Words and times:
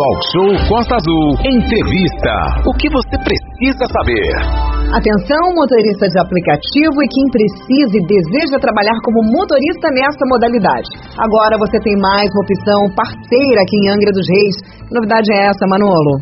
Talk 0.00 0.20
Show 0.32 0.48
Costa 0.64 0.96
Azul. 0.96 1.36
Entrevista. 1.44 2.32
O 2.64 2.72
que 2.80 2.88
você 2.88 3.20
precisa 3.20 3.84
saber? 3.92 4.32
Atenção, 4.96 5.52
motorista 5.52 6.08
de 6.08 6.16
aplicativo 6.16 6.96
e 7.04 7.08
quem 7.12 7.26
precisa 7.28 8.00
e 8.00 8.06
deseja 8.08 8.56
trabalhar 8.64 8.96
como 9.04 9.20
motorista 9.28 9.92
nessa 9.92 10.24
modalidade. 10.24 10.88
Agora 11.20 11.60
você 11.60 11.76
tem 11.84 11.92
mais 12.00 12.24
uma 12.32 12.44
opção 12.48 12.80
parceira 12.96 13.60
aqui 13.60 13.76
em 13.76 13.92
Angra 13.92 14.08
dos 14.16 14.24
Reis. 14.24 14.56
Que 14.88 14.94
novidade 14.96 15.28
é 15.36 15.52
essa, 15.52 15.68
Manolo? 15.68 16.16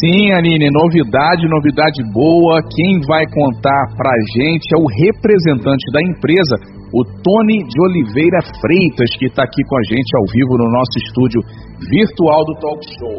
Sim, 0.00 0.32
Aline, 0.32 0.72
novidade, 0.72 1.44
novidade 1.52 2.00
boa. 2.08 2.64
Quem 2.72 3.04
vai 3.04 3.28
contar 3.28 3.84
pra 4.00 4.16
gente 4.32 4.64
é 4.72 4.80
o 4.80 4.88
representante 4.88 5.84
da 5.92 6.00
empresa, 6.00 6.56
o 6.92 7.00
Tony 7.24 7.64
de 7.64 7.78
Oliveira 7.80 8.40
Freitas, 8.60 9.08
que 9.16 9.26
está 9.26 9.44
aqui 9.44 9.64
com 9.64 9.76
a 9.76 9.84
gente 9.88 10.12
ao 10.12 10.24
vivo 10.28 10.60
no 10.60 10.68
nosso 10.68 10.92
estúdio 11.00 11.40
virtual 11.88 12.44
do 12.44 12.54
Talk 12.60 12.80
Show. 13.00 13.16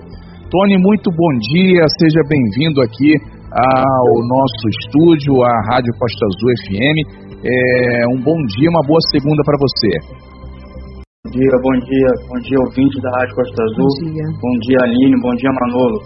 Tony, 0.53 0.77
muito 0.77 1.09
bom 1.09 1.31
dia, 1.49 1.81
seja 1.97 2.21
bem-vindo 2.29 2.81
aqui 2.85 3.17
ao 3.49 4.09
nosso 4.29 4.63
estúdio, 4.69 5.41
à 5.41 5.53
Rádio 5.73 5.89
Costa 5.97 6.21
Azul 6.29 6.49
FM. 6.61 6.97
É, 7.41 8.07
um 8.13 8.21
bom 8.21 8.37
dia, 8.53 8.69
uma 8.69 8.85
boa 8.85 9.01
segunda 9.09 9.41
para 9.41 9.57
você. 9.57 9.89
Bom 11.25 11.31
dia, 11.33 11.55
bom 11.57 11.75
dia, 11.81 12.09
bom 12.29 12.39
dia, 12.45 12.59
ouvinte 12.69 13.01
da 13.01 13.09
Rádio 13.17 13.35
Costa 13.35 13.63
Azul. 13.63 13.89
Bom 13.89 14.11
dia. 14.13 14.25
Bom 14.37 14.55
dia, 14.69 14.77
Aline, 14.85 15.17
bom 15.17 15.33
dia, 15.33 15.49
Manolo. 15.49 15.99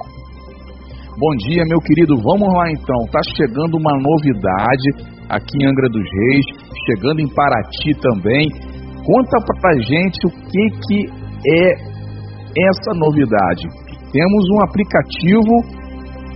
Bom 1.20 1.34
dia, 1.50 1.64
meu 1.68 1.80
querido. 1.82 2.16
Vamos 2.24 2.48
lá 2.48 2.72
então. 2.72 2.96
Tá 3.12 3.20
chegando 3.36 3.76
uma 3.76 3.92
novidade 4.00 5.17
aqui 5.30 5.58
em 5.62 5.66
Angra 5.68 5.90
dos 5.90 6.04
Reis, 6.04 6.46
chegando 6.86 7.20
em 7.20 7.34
Paraty 7.34 7.92
também. 8.02 8.48
Conta 9.06 9.38
pra 9.62 9.74
gente 9.74 10.20
o 10.28 10.32
que 10.32 10.64
que 10.88 11.00
é 11.48 11.98
essa 12.68 12.92
novidade. 12.96 13.68
Temos 14.12 14.44
um 14.52 14.62
aplicativo 14.64 15.54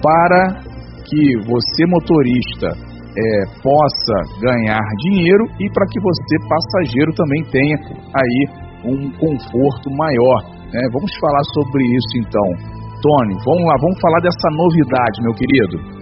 para 0.02 0.62
que 1.06 1.38
você 1.46 1.86
motorista 1.88 2.92
é, 3.18 3.46
possa 3.62 4.16
ganhar 4.40 4.82
dinheiro 5.04 5.44
e 5.60 5.70
para 5.72 5.86
que 5.88 6.00
você 6.00 6.36
passageiro 6.48 7.12
também 7.14 7.44
tenha 7.52 7.78
aí 8.16 8.46
um 8.86 9.12
conforto 9.12 9.90
maior. 9.92 10.44
Né? 10.72 10.82
Vamos 10.94 11.12
falar 11.20 11.44
sobre 11.54 11.84
isso 11.84 12.18
então. 12.18 12.82
Tony, 13.02 13.34
vamos 13.44 13.66
lá, 13.66 13.76
vamos 13.82 14.00
falar 14.00 14.20
dessa 14.22 14.50
novidade, 14.56 15.22
meu 15.24 15.34
querido. 15.34 16.01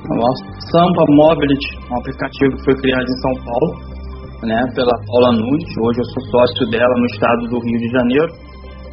O 0.00 0.32
Sampa 0.72 1.04
Mobility, 1.12 1.76
um 1.92 1.96
aplicativo 2.00 2.56
que 2.56 2.64
foi 2.64 2.74
criado 2.80 3.04
em 3.04 3.18
São 3.20 3.34
Paulo, 3.44 3.68
né, 4.42 4.58
pela 4.74 4.96
Paula 5.06 5.36
Nunes. 5.36 5.68
Hoje 5.76 6.00
eu 6.00 6.08
sou 6.16 6.22
sócio 6.32 6.64
dela 6.70 6.94
no 6.96 7.06
estado 7.06 7.42
do 7.52 7.60
Rio 7.60 7.78
de 7.78 7.88
Janeiro. 7.92 8.32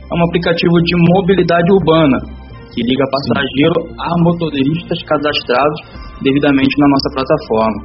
É 0.03 0.13
um 0.13 0.23
aplicativo 0.27 0.75
de 0.83 0.95
mobilidade 1.15 1.71
urbana 1.71 2.17
que 2.75 2.83
liga 2.83 3.05
passageiro 3.07 3.87
a 3.97 4.09
motoristas 4.21 4.99
cadastrados 5.07 5.79
devidamente 6.21 6.75
na 6.77 6.87
nossa 6.91 7.09
plataforma. 7.15 7.79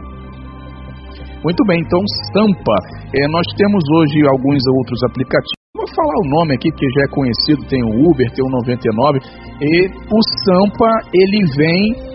Muito 1.45 1.63
bem, 1.67 1.79
então 1.79 2.03
Sampa, 2.35 2.77
é, 3.15 3.29
nós 3.31 3.47
temos 3.57 3.83
hoje 3.99 4.19
alguns 4.27 4.63
outros 4.79 4.99
aplicativos 5.05 5.63
Vou 5.75 5.89
falar 5.89 6.15
o 6.15 6.29
nome 6.29 6.55
aqui 6.55 6.71
que 6.71 6.87
já 6.87 7.03
é 7.03 7.15
conhecido, 7.15 7.67
tem 7.67 7.83
o 7.83 8.11
Uber, 8.11 8.31
tem 8.35 8.45
o 8.45 8.51
99, 8.51 9.19
e 9.19 9.87
o 9.89 10.21
Sampa, 10.45 10.87
ele 11.15 11.41
vem 11.57 12.12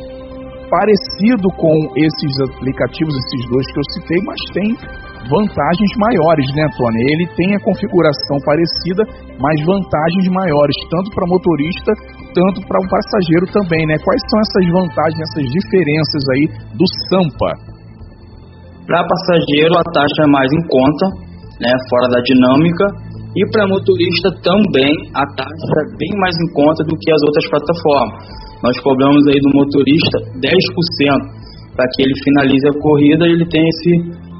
parecido 0.69 1.47
com 1.55 1.75
esses 1.95 2.33
aplicativos, 2.51 3.15
esses 3.15 3.41
dois 3.49 3.65
que 3.71 3.79
eu 3.79 3.87
citei, 3.95 4.19
mas 4.23 4.39
tem 4.53 4.67
vantagens 5.27 5.91
maiores, 5.99 6.47
né, 6.55 6.65
Tony? 6.75 7.01
Ele 7.11 7.25
tem 7.35 7.49
a 7.55 7.63
configuração 7.63 8.37
parecida, 8.43 9.03
mas 9.39 9.55
vantagens 9.63 10.27
maiores, 10.31 10.77
tanto 10.91 11.07
para 11.11 11.27
motorista, 11.27 11.91
tanto 12.35 12.59
para 12.67 12.79
um 12.79 12.87
passageiro 12.87 13.45
também, 13.51 13.83
né? 13.87 13.95
Quais 14.03 14.21
são 14.27 14.39
essas 14.39 14.65
vantagens, 14.71 15.21
essas 15.23 15.45
diferenças 15.51 16.21
aí 16.31 16.43
do 16.75 16.85
Sampa? 17.07 17.51
Para 18.87 19.03
passageiro, 19.03 19.75
a 19.75 19.83
taxa 19.91 20.21
é 20.23 20.31
mais 20.31 20.47
em 20.51 20.63
conta, 20.67 21.05
né, 21.59 21.71
fora 21.89 22.07
da 22.07 22.21
dinâmica, 22.23 22.85
e 23.35 23.41
para 23.51 23.67
motorista 23.67 24.31
também 24.41 24.91
a 25.13 25.25
taxa 25.35 25.75
é 25.83 25.87
bem 25.99 26.13
mais 26.19 26.35
em 26.39 26.49
conta 26.53 26.83
do 26.87 26.95
que 26.95 27.11
as 27.11 27.21
outras 27.27 27.45
plataformas. 27.51 28.46
Nós 28.63 28.75
cobramos 28.81 29.21
aí 29.27 29.39
do 29.39 29.51
motorista 29.53 30.17
10% 30.41 31.37
para 31.75 31.85
que 31.93 32.01
ele 32.01 32.15
finalize 32.23 32.65
a 32.67 32.79
corrida 32.81 33.27
e 33.27 33.31
ele 33.37 33.45
tenha 33.45 33.69
esse, 33.69 33.93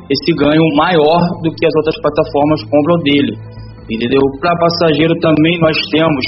esse 0.10 0.32
ganho 0.34 0.66
maior 0.76 1.22
do 1.44 1.50
que 1.54 1.66
as 1.66 1.76
outras 1.78 1.98
plataformas 2.02 2.60
cobram 2.66 2.98
dele. 3.06 3.34
Entendeu? 3.88 4.22
Para 4.42 4.58
passageiro 4.58 5.14
também 5.22 5.56
nós 5.62 5.78
temos 5.94 6.24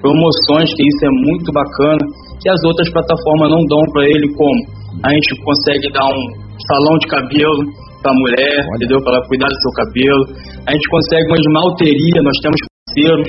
promoções, 0.00 0.68
que 0.74 0.84
isso 0.84 1.02
é 1.04 1.12
muito 1.32 1.48
bacana, 1.52 2.04
que 2.40 2.48
as 2.48 2.60
outras 2.64 2.88
plataformas 2.92 3.48
não 3.48 3.62
dão 3.68 3.80
para 3.92 4.04
ele, 4.04 4.28
como 4.36 4.58
a 5.04 5.10
gente 5.12 5.32
consegue 5.40 5.88
dar 5.92 6.04
um 6.04 6.24
salão 6.68 6.94
de 7.00 7.06
cabelo 7.08 7.60
para 8.04 8.12
a 8.12 8.18
mulher, 8.20 8.56
Olha. 8.60 8.76
entendeu? 8.76 9.00
Para 9.00 9.16
ela 9.16 9.28
cuidar 9.28 9.48
do 9.48 9.58
seu 9.64 9.72
cabelo. 9.80 10.22
A 10.68 10.70
gente 10.76 10.86
consegue 10.92 11.24
uma 11.24 11.40
esmalteria, 11.40 12.20
nós 12.20 12.38
temos 12.44 12.60
parceiros, 12.60 13.28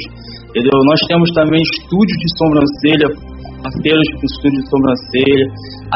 entendeu? 0.51 0.77
Nós 0.83 0.99
temos 1.07 1.29
também 1.31 1.61
estúdio 1.63 2.15
de 2.19 2.27
sobrancelha, 2.35 3.07
parceiros 3.65 4.07
com 4.13 4.25
estúdio 4.29 4.61
de 4.61 4.69
sobrancelha. 4.69 5.45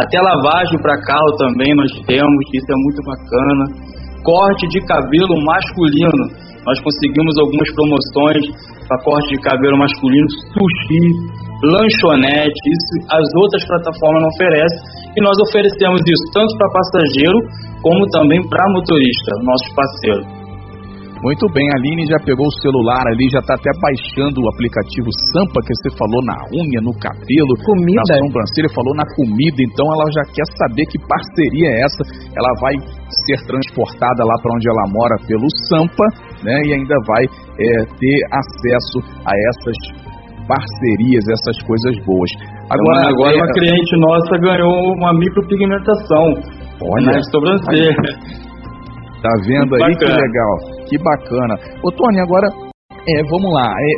Até 0.01 0.17
lavagem 0.17 0.77
para 0.81 0.97
carro 1.05 1.29
também 1.37 1.71
nós 1.77 1.91
temos, 2.09 2.41
isso 2.53 2.69
é 2.69 2.77
muito 2.81 3.01
bacana. 3.05 3.63
Corte 4.25 4.65
de 4.73 4.79
cabelo 4.89 5.35
masculino, 5.45 6.23
nós 6.65 6.77
conseguimos 6.81 7.33
algumas 7.37 7.69
promoções 7.77 8.43
para 8.89 8.97
corte 9.05 9.29
de 9.29 9.39
cabelo 9.41 9.77
masculino, 9.77 10.27
sushi, 10.53 11.05
lanchonete, 11.63 12.63
isso 12.73 12.93
as 13.09 13.27
outras 13.37 13.63
plataformas 13.67 14.21
não 14.21 14.29
oferecem 14.33 14.79
e 15.15 15.21
nós 15.21 15.37
oferecemos 15.47 16.01
isso 16.01 16.25
tanto 16.33 16.51
para 16.57 16.73
passageiro 16.73 17.37
como 17.81 18.01
também 18.11 18.41
para 18.49 18.63
motorista, 18.73 19.31
nossos 19.43 19.69
parceiros. 19.75 20.38
Muito 21.19 21.45
bem, 21.51 21.67
a 21.67 21.75
Aline 21.75 22.07
já 22.07 22.15
pegou 22.23 22.47
o 22.47 22.59
celular 22.63 23.03
ali, 23.11 23.27
já 23.27 23.43
está 23.43 23.53
até 23.55 23.67
baixando 23.75 24.39
o 24.39 24.47
aplicativo 24.55 25.11
Sampa 25.35 25.59
que 25.67 25.75
você 25.75 25.91
falou 25.99 26.23
na 26.23 26.39
unha, 26.55 26.79
no 26.79 26.95
cabelo, 26.95 27.53
comida. 27.67 27.99
na 28.07 28.23
sobrancelha, 28.23 28.71
falou 28.71 28.95
na 28.95 29.03
comida, 29.19 29.59
então 29.59 29.83
ela 29.99 30.07
já 30.15 30.23
quer 30.31 30.47
saber 30.55 30.87
que 30.87 30.95
parceria 31.03 31.67
é 31.75 31.83
essa. 31.83 32.01
Ela 32.31 32.51
vai 32.63 32.75
ser 33.27 33.37
transportada 33.43 34.23
lá 34.23 34.35
para 34.39 34.55
onde 34.55 34.67
ela 34.71 34.85
mora 34.95 35.15
pelo 35.27 35.47
Sampa, 35.67 36.07
né? 36.39 36.55
E 36.63 36.73
ainda 36.79 36.95
vai 37.03 37.23
é, 37.27 37.67
ter 37.99 38.17
acesso 38.31 39.03
a 39.27 39.33
essas 39.51 39.77
parcerias, 40.47 41.23
essas 41.27 41.59
coisas 41.67 41.93
boas. 42.07 42.31
Agora, 42.71 43.11
agora 43.11 43.35
é... 43.35 43.37
uma 43.37 43.51
cliente 43.59 43.93
nossa 43.99 44.33
ganhou 44.39 44.95
uma 44.95 45.11
micropigmentação 45.13 46.59
Olha. 46.81 47.11
Na 47.11 47.23
sobrancelha. 47.23 48.48
Tá 49.21 49.29
vendo 49.45 49.75
aí 49.75 49.95
que 49.97 50.05
legal? 50.05 50.53
Que 50.87 50.97
bacana. 50.97 51.55
Ô 51.83 51.91
Tony, 51.91 52.19
agora 52.21 52.47
é, 53.07 53.23
vamos 53.27 53.51
lá. 53.51 53.67
É, 53.67 53.91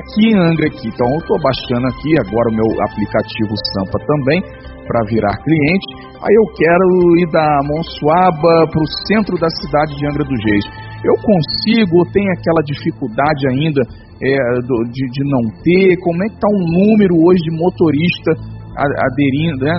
aqui 0.00 0.32
em 0.32 0.36
Angra 0.36 0.66
aqui, 0.66 0.88
então 0.88 1.08
eu 1.12 1.22
tô 1.24 1.36
baixando 1.40 1.86
aqui 1.86 2.12
agora 2.20 2.50
o 2.50 2.56
meu 2.56 2.68
aplicativo 2.84 3.54
Sampa 3.72 3.98
também 4.04 4.40
para 4.86 5.00
virar 5.08 5.36
cliente. 5.40 5.86
Aí 6.20 6.34
eu 6.34 6.46
quero 6.56 6.86
ir 7.20 7.28
da 7.30 7.60
Monsuaba 7.64 8.68
para 8.68 8.82
o 8.82 8.92
centro 9.08 9.38
da 9.38 9.48
cidade 9.48 9.96
de 9.96 10.06
Angra 10.06 10.24
dos 10.24 10.40
Reis. 10.44 10.66
Eu 11.04 11.14
consigo 11.20 12.00
ou 12.00 12.06
tem 12.12 12.24
aquela 12.32 12.62
dificuldade 12.64 13.48
ainda 13.48 13.82
é, 14.20 14.36
do, 14.60 14.76
de, 14.90 15.04
de 15.14 15.22
não 15.30 15.44
ter? 15.62 15.96
Como 16.00 16.24
é 16.24 16.28
que 16.28 16.40
tá 16.40 16.48
o 16.48 16.64
número 16.66 17.14
hoje 17.22 17.40
de 17.44 17.52
motorista 17.56 18.32
aderindo, 18.76 19.64
né, 19.64 19.72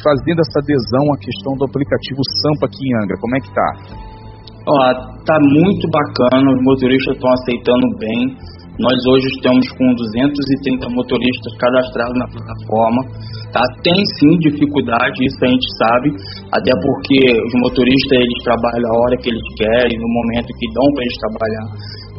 fazendo 0.00 0.40
essa 0.40 0.60
adesão 0.60 1.04
à 1.12 1.18
questão 1.20 1.52
do 1.56 1.64
aplicativo 1.68 2.20
Sampa 2.40 2.66
aqui 2.66 2.80
em 2.80 2.96
Angra? 3.02 3.16
Como 3.20 3.36
é 3.36 3.40
que 3.40 3.50
tá? 3.52 4.07
Ó, 4.68 4.92
tá 5.24 5.36
muito 5.40 5.88
bacana, 5.88 6.44
os 6.44 6.60
motoristas 6.62 7.16
estão 7.16 7.32
aceitando 7.32 7.88
bem. 7.96 8.36
Nós 8.78 9.00
hoje 9.10 9.26
estamos 9.34 9.64
com 9.72 9.86
230 9.96 10.92
motoristas 10.92 11.52
cadastrados 11.56 12.12
na 12.20 12.28
plataforma. 12.28 13.00
Tá? 13.48 13.64
Tem 13.82 13.96
sim 14.20 14.32
dificuldade, 14.44 15.24
isso 15.24 15.40
a 15.40 15.48
gente 15.48 15.68
sabe, 15.80 16.08
até 16.52 16.68
porque 16.84 17.18
os 17.32 17.54
motoristas 17.64 18.12
eles 18.12 18.40
trabalham 18.44 18.92
a 18.92 18.96
hora 19.00 19.16
que 19.16 19.32
eles 19.32 19.48
querem, 19.56 19.96
no 19.96 20.08
momento 20.12 20.52
que 20.52 20.68
dão 20.76 20.84
para 20.92 21.02
eles 21.02 21.16
trabalhar. 21.16 21.66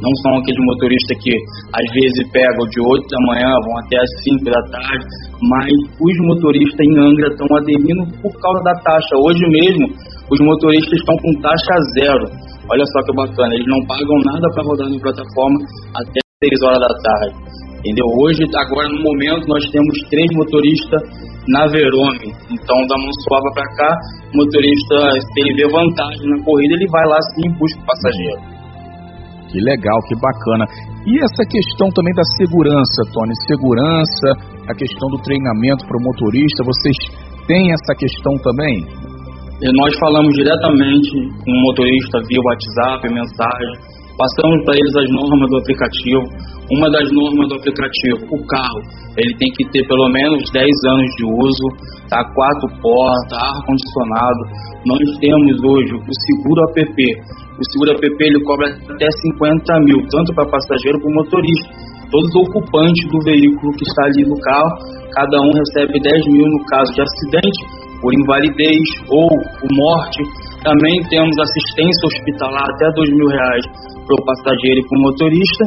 Não 0.02 0.14
são 0.26 0.42
aqueles 0.42 0.64
motoristas 0.74 1.16
que 1.22 1.34
às 1.70 1.88
vezes 1.94 2.24
pegam 2.34 2.66
de 2.66 2.80
8 2.82 3.06
da 3.14 3.20
manhã, 3.30 3.50
vão 3.62 3.78
até 3.86 3.98
as 4.02 4.12
5 4.26 4.50
da 4.50 4.64
tarde, 4.74 5.06
mas 5.38 5.70
os 6.02 6.16
motoristas 6.34 6.82
em 6.82 6.98
Angra 6.98 7.30
estão 7.30 7.46
aderindo 7.46 8.04
por 8.26 8.34
causa 8.42 8.60
da 8.66 8.76
taxa. 8.82 9.14
Hoje 9.22 9.46
mesmo, 9.54 9.86
os 10.30 10.40
motoristas 10.46 10.94
estão 10.94 11.16
com 11.18 11.42
taxa 11.42 11.76
zero. 11.98 12.26
Olha 12.70 12.86
só 12.86 13.00
que 13.06 13.14
bacana, 13.18 13.54
eles 13.56 13.66
não 13.66 13.82
pagam 13.90 14.18
nada 14.30 14.46
para 14.54 14.64
rodar 14.64 14.88
na 14.90 15.00
plataforma 15.02 15.58
até 15.98 16.20
6 16.46 16.62
horas 16.64 16.80
da 16.80 16.94
tarde. 17.02 17.36
Entendeu? 17.80 18.06
Hoje, 18.22 18.44
agora 18.44 18.88
no 18.92 19.02
momento, 19.02 19.48
nós 19.48 19.64
temos 19.72 19.96
três 20.12 20.28
motoristas 20.36 21.02
na 21.48 21.66
Verome. 21.66 22.30
Então, 22.52 22.78
da 22.86 22.96
Monsuava 23.00 23.50
para 23.56 23.68
cá, 23.74 23.92
o 24.34 24.38
motorista, 24.38 24.96
se 25.16 25.40
ele 25.40 25.56
vê 25.56 25.66
vantagem 25.72 26.28
na 26.30 26.44
corrida, 26.44 26.76
ele 26.76 26.88
vai 26.92 27.06
lá 27.08 27.18
sim 27.34 27.48
e 27.48 27.54
busca 27.58 27.80
o 27.80 27.86
passageiro. 27.88 28.42
Que 29.50 29.58
legal, 29.66 29.98
que 30.06 30.16
bacana. 30.22 30.66
E 31.08 31.18
essa 31.24 31.44
questão 31.50 31.90
também 31.90 32.14
da 32.14 32.24
segurança, 32.38 33.00
Tony, 33.12 33.34
segurança, 33.48 34.28
a 34.70 34.74
questão 34.76 35.10
do 35.10 35.18
treinamento 35.24 35.88
para 35.88 35.98
o 35.98 36.04
motorista, 36.04 36.62
vocês 36.64 36.98
têm 37.48 37.74
essa 37.74 37.96
questão 37.98 38.38
também? 38.44 39.09
E 39.60 39.68
nós 39.76 39.92
falamos 40.00 40.32
diretamente 40.40 41.12
com 41.44 41.52
o 41.52 41.62
motorista 41.68 42.16
via 42.32 42.40
WhatsApp, 42.48 43.04
mensagem, 43.12 43.76
passamos 44.16 44.64
para 44.64 44.80
eles 44.80 44.96
as 44.96 45.10
normas 45.12 45.48
do 45.52 45.58
aplicativo. 45.60 46.24
Uma 46.80 46.88
das 46.88 47.04
normas 47.12 47.44
do 47.52 47.56
aplicativo, 47.60 48.24
o 48.24 48.40
carro, 48.48 48.80
ele 49.20 49.36
tem 49.36 49.52
que 49.60 49.68
ter 49.76 49.84
pelo 49.84 50.08
menos 50.16 50.48
10 50.56 50.64
anos 50.64 51.10
de 51.20 51.26
uso, 51.28 51.68
tá? 52.08 52.24
quatro 52.32 52.72
portas, 52.80 53.36
ar 53.36 53.60
condicionado. 53.68 54.42
Nós 54.88 55.04
temos 55.20 55.56
hoje 55.60 55.92
o 55.92 56.14
seguro 56.24 56.60
app, 56.72 56.96
o 57.60 57.64
seguro 57.76 57.92
app 58.00 58.16
ele 58.16 58.40
cobra 58.48 58.72
até 58.96 59.12
50 59.12 59.76
mil, 59.84 60.00
tanto 60.08 60.32
para 60.40 60.48
passageiro 60.48 61.04
como 61.04 61.20
motorista. 61.20 61.68
Todos 62.08 62.32
os 62.32 62.48
ocupantes 62.48 63.04
do 63.12 63.20
veículo 63.28 63.76
que 63.76 63.84
está 63.84 64.08
ali 64.08 64.24
no 64.24 64.40
carro, 64.40 64.72
cada 65.12 65.36
um 65.44 65.52
recebe 65.52 66.00
10 66.00 66.26
mil 66.32 66.48
no 66.48 66.66
caso 66.72 66.90
de 66.96 67.02
acidente, 67.04 67.60
por 68.02 68.14
invalidez 68.14 68.88
ou 69.10 69.28
por 69.28 69.70
morte. 69.72 70.22
Também 70.64 70.96
temos 71.10 71.36
assistência 71.40 72.04
hospitalar 72.08 72.66
até 72.76 72.88
2 72.96 73.10
mil 73.16 73.28
reais 73.28 73.66
para 74.06 74.16
o 74.16 74.26
passageiro 74.26 74.80
e 74.80 74.86
para 74.88 74.98
o 74.98 75.02
motorista. 75.02 75.64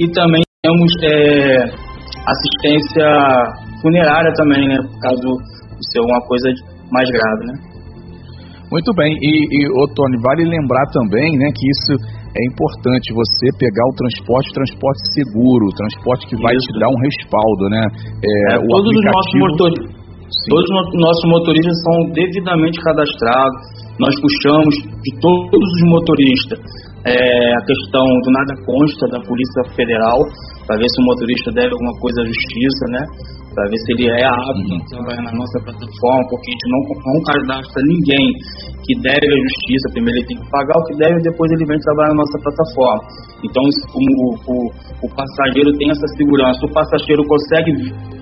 E 0.00 0.04
também 0.12 0.42
temos 0.62 0.92
é, 1.04 1.90
assistência 2.24 3.06
funerária 3.82 4.32
também, 4.36 4.68
né? 4.68 4.76
Caso 5.00 5.28
é 5.96 6.00
uma 6.00 6.20
coisa 6.26 6.48
mais 6.92 7.08
grave, 7.10 7.42
né? 7.46 7.70
Muito 8.70 8.94
bem, 8.94 9.10
e, 9.10 9.32
e 9.50 9.66
ô 9.82 9.84
Tony, 9.98 10.14
vale 10.22 10.44
lembrar 10.46 10.86
também 10.94 11.26
né, 11.38 11.50
que 11.50 11.66
isso 11.74 11.92
é 12.30 12.42
importante, 12.46 13.10
você 13.10 13.50
pegar 13.58 13.82
o 13.82 13.94
transporte, 13.98 14.54
transporte 14.54 15.00
seguro, 15.10 15.66
transporte 15.74 16.22
que 16.30 16.36
vai 16.38 16.54
isso. 16.54 16.70
te 16.70 16.78
dar 16.78 16.86
um 16.86 17.00
respaldo, 17.02 17.64
né? 17.66 17.82
É, 18.22 18.54
é, 18.54 18.58
todos 18.62 18.86
aplicativo... 18.86 19.42
os 19.42 19.58
nossos 19.58 19.99
motoristas. 20.30 20.48
Todos 20.48 20.64
os 20.64 21.00
nossos 21.00 21.24
motoristas 21.30 21.76
são 21.82 22.12
devidamente 22.12 22.78
cadastrados. 22.80 23.60
Nós 23.98 24.14
puxamos 24.20 24.74
de 25.02 25.20
todos 25.20 25.60
os 25.60 25.82
motoristas 25.90 26.58
é, 27.04 27.54
a 27.54 27.62
questão 27.64 28.04
do 28.04 28.30
nada 28.32 28.54
consta 28.64 29.08
da 29.08 29.20
Polícia 29.20 29.62
Federal 29.74 30.18
para 30.66 30.76
ver 30.76 30.88
se 30.88 31.00
o 31.00 31.04
motorista 31.04 31.50
deve 31.52 31.72
alguma 31.72 31.94
coisa 32.00 32.22
à 32.22 32.24
justiça, 32.24 32.84
né? 32.90 33.02
Para 33.54 33.66
ver 33.66 33.78
se 33.82 33.88
ele 33.92 34.06
é 34.06 34.24
apto 34.26 34.70
a 34.70 34.80
trabalhar 34.86 35.22
na 35.26 35.34
nossa 35.34 35.58
plataforma, 35.66 36.22
porque 36.30 36.46
a 36.48 36.52
gente 36.54 36.66
não, 36.70 36.80
não 37.02 37.18
cadastra 37.26 37.82
ninguém 37.82 38.26
que 38.86 38.94
deve 39.02 39.26
à 39.26 39.36
justiça. 39.42 39.86
Primeiro 39.92 40.18
ele 40.18 40.26
tem 40.26 40.38
que 40.38 40.50
pagar 40.50 40.76
o 40.78 40.84
que 40.86 40.94
deve 40.96 41.18
e 41.18 41.26
depois 41.26 41.50
ele 41.50 41.66
vem 41.66 41.78
trabalhar 41.78 42.10
na 42.14 42.20
nossa 42.22 42.38
plataforma. 42.38 43.02
Então 43.42 43.62
o, 43.66 44.02
o, 44.46 44.56
o 45.02 45.08
passageiro 45.14 45.70
tem 45.78 45.90
essa 45.90 46.08
segurança. 46.14 46.60
O 46.62 46.72
passageiro 46.72 47.22
consegue 47.26 47.70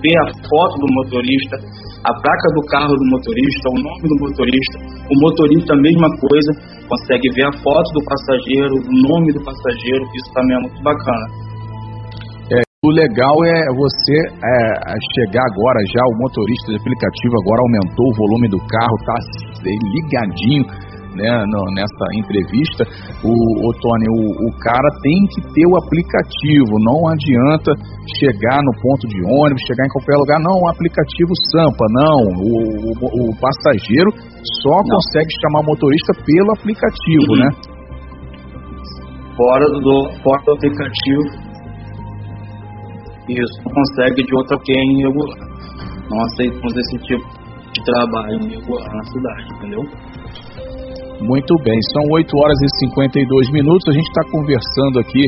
ver 0.01 0.17
a 0.17 0.27
foto 0.49 0.75
do 0.81 0.87
motorista, 0.97 1.55
a 2.03 2.13
placa 2.13 2.47
do 2.55 2.63
carro 2.71 2.95
do 2.95 3.05
motorista, 3.11 3.65
o 3.69 3.79
nome 3.85 4.05
do 4.09 4.17
motorista. 4.25 4.75
O 5.09 5.15
motorista, 5.19 5.73
a 5.73 5.81
mesma 5.81 6.09
coisa, 6.17 6.51
consegue 6.89 7.27
ver 7.35 7.45
a 7.45 7.53
foto 7.61 7.87
do 7.93 8.01
passageiro, 8.01 8.73
o 8.81 8.93
nome 9.13 9.29
do 9.33 9.41
passageiro. 9.43 10.03
Isso 10.15 10.29
também 10.33 10.57
é 10.57 10.61
muito 10.61 10.81
bacana. 10.81 11.48
O 12.89 12.91
legal 12.91 13.37
é 13.45 13.59
você 13.77 14.17
é, 14.33 14.57
chegar 15.13 15.45
agora 15.53 15.77
já, 15.93 16.01
o 16.09 16.17
motorista 16.17 16.73
de 16.73 16.77
aplicativo 16.81 17.37
agora 17.45 17.61
aumentou 17.61 18.01
o 18.09 18.17
volume 18.17 18.49
do 18.49 18.57
carro, 18.65 18.97
tá 19.05 19.13
ligadinho 19.61 20.65
né, 21.13 21.29
no, 21.45 21.61
nessa 21.77 22.05
entrevista. 22.17 22.89
O, 23.21 23.29
o 23.29 23.69
Tony, 23.77 24.09
o, 24.09 24.25
o, 24.41 24.49
cara 24.57 24.89
tem 25.05 25.21
que 25.29 25.53
ter 25.53 25.69
o 25.69 25.77
aplicativo, 25.77 26.81
não 26.81 27.13
adianta 27.13 27.77
chegar 28.17 28.57
no 28.57 28.73
ponto 28.81 29.05
de 29.05 29.21
ônibus, 29.37 29.61
chegar 29.69 29.85
em 29.85 29.93
qualquer 29.93 30.17
lugar, 30.17 30.41
não, 30.41 30.57
o 30.57 30.69
aplicativo 30.73 31.29
Sampa, 31.53 31.85
não. 31.93 32.25
O, 32.41 32.89
o, 32.89 33.29
o 33.29 33.37
passageiro 33.37 34.09
só 34.65 34.81
não. 34.81 34.97
consegue 34.97 35.29
chamar 35.45 35.61
o 35.61 35.69
motorista 35.77 36.09
pelo 36.25 36.57
aplicativo, 36.57 37.37
uhum. 37.37 37.37
né? 37.37 37.49
Fora 39.37 39.65
do, 39.77 40.09
fora 40.25 40.41
do 40.41 40.51
aplicativo 40.57 41.48
isso, 43.33 43.55
não 43.65 43.71
consegue 43.73 44.23
de 44.23 44.35
outra 44.35 44.57
que 44.59 44.71
é 44.71 44.81
irregular. 44.97 45.39
Não 46.09 46.19
aceitamos 46.25 46.73
esse 46.75 46.97
tipo 47.05 47.25
de 47.73 47.83
trabalho 47.85 48.41
irregular 48.45 48.89
na 48.93 49.03
cidade, 49.03 49.47
entendeu? 49.53 49.83
Muito 51.21 51.53
bem, 51.63 51.77
são 51.93 52.03
8 52.13 52.31
horas 52.37 52.57
e 52.63 52.85
52 52.87 53.51
minutos. 53.51 53.83
A 53.89 53.91
gente 53.91 54.07
está 54.07 54.23
conversando 54.31 54.99
aqui 54.99 55.23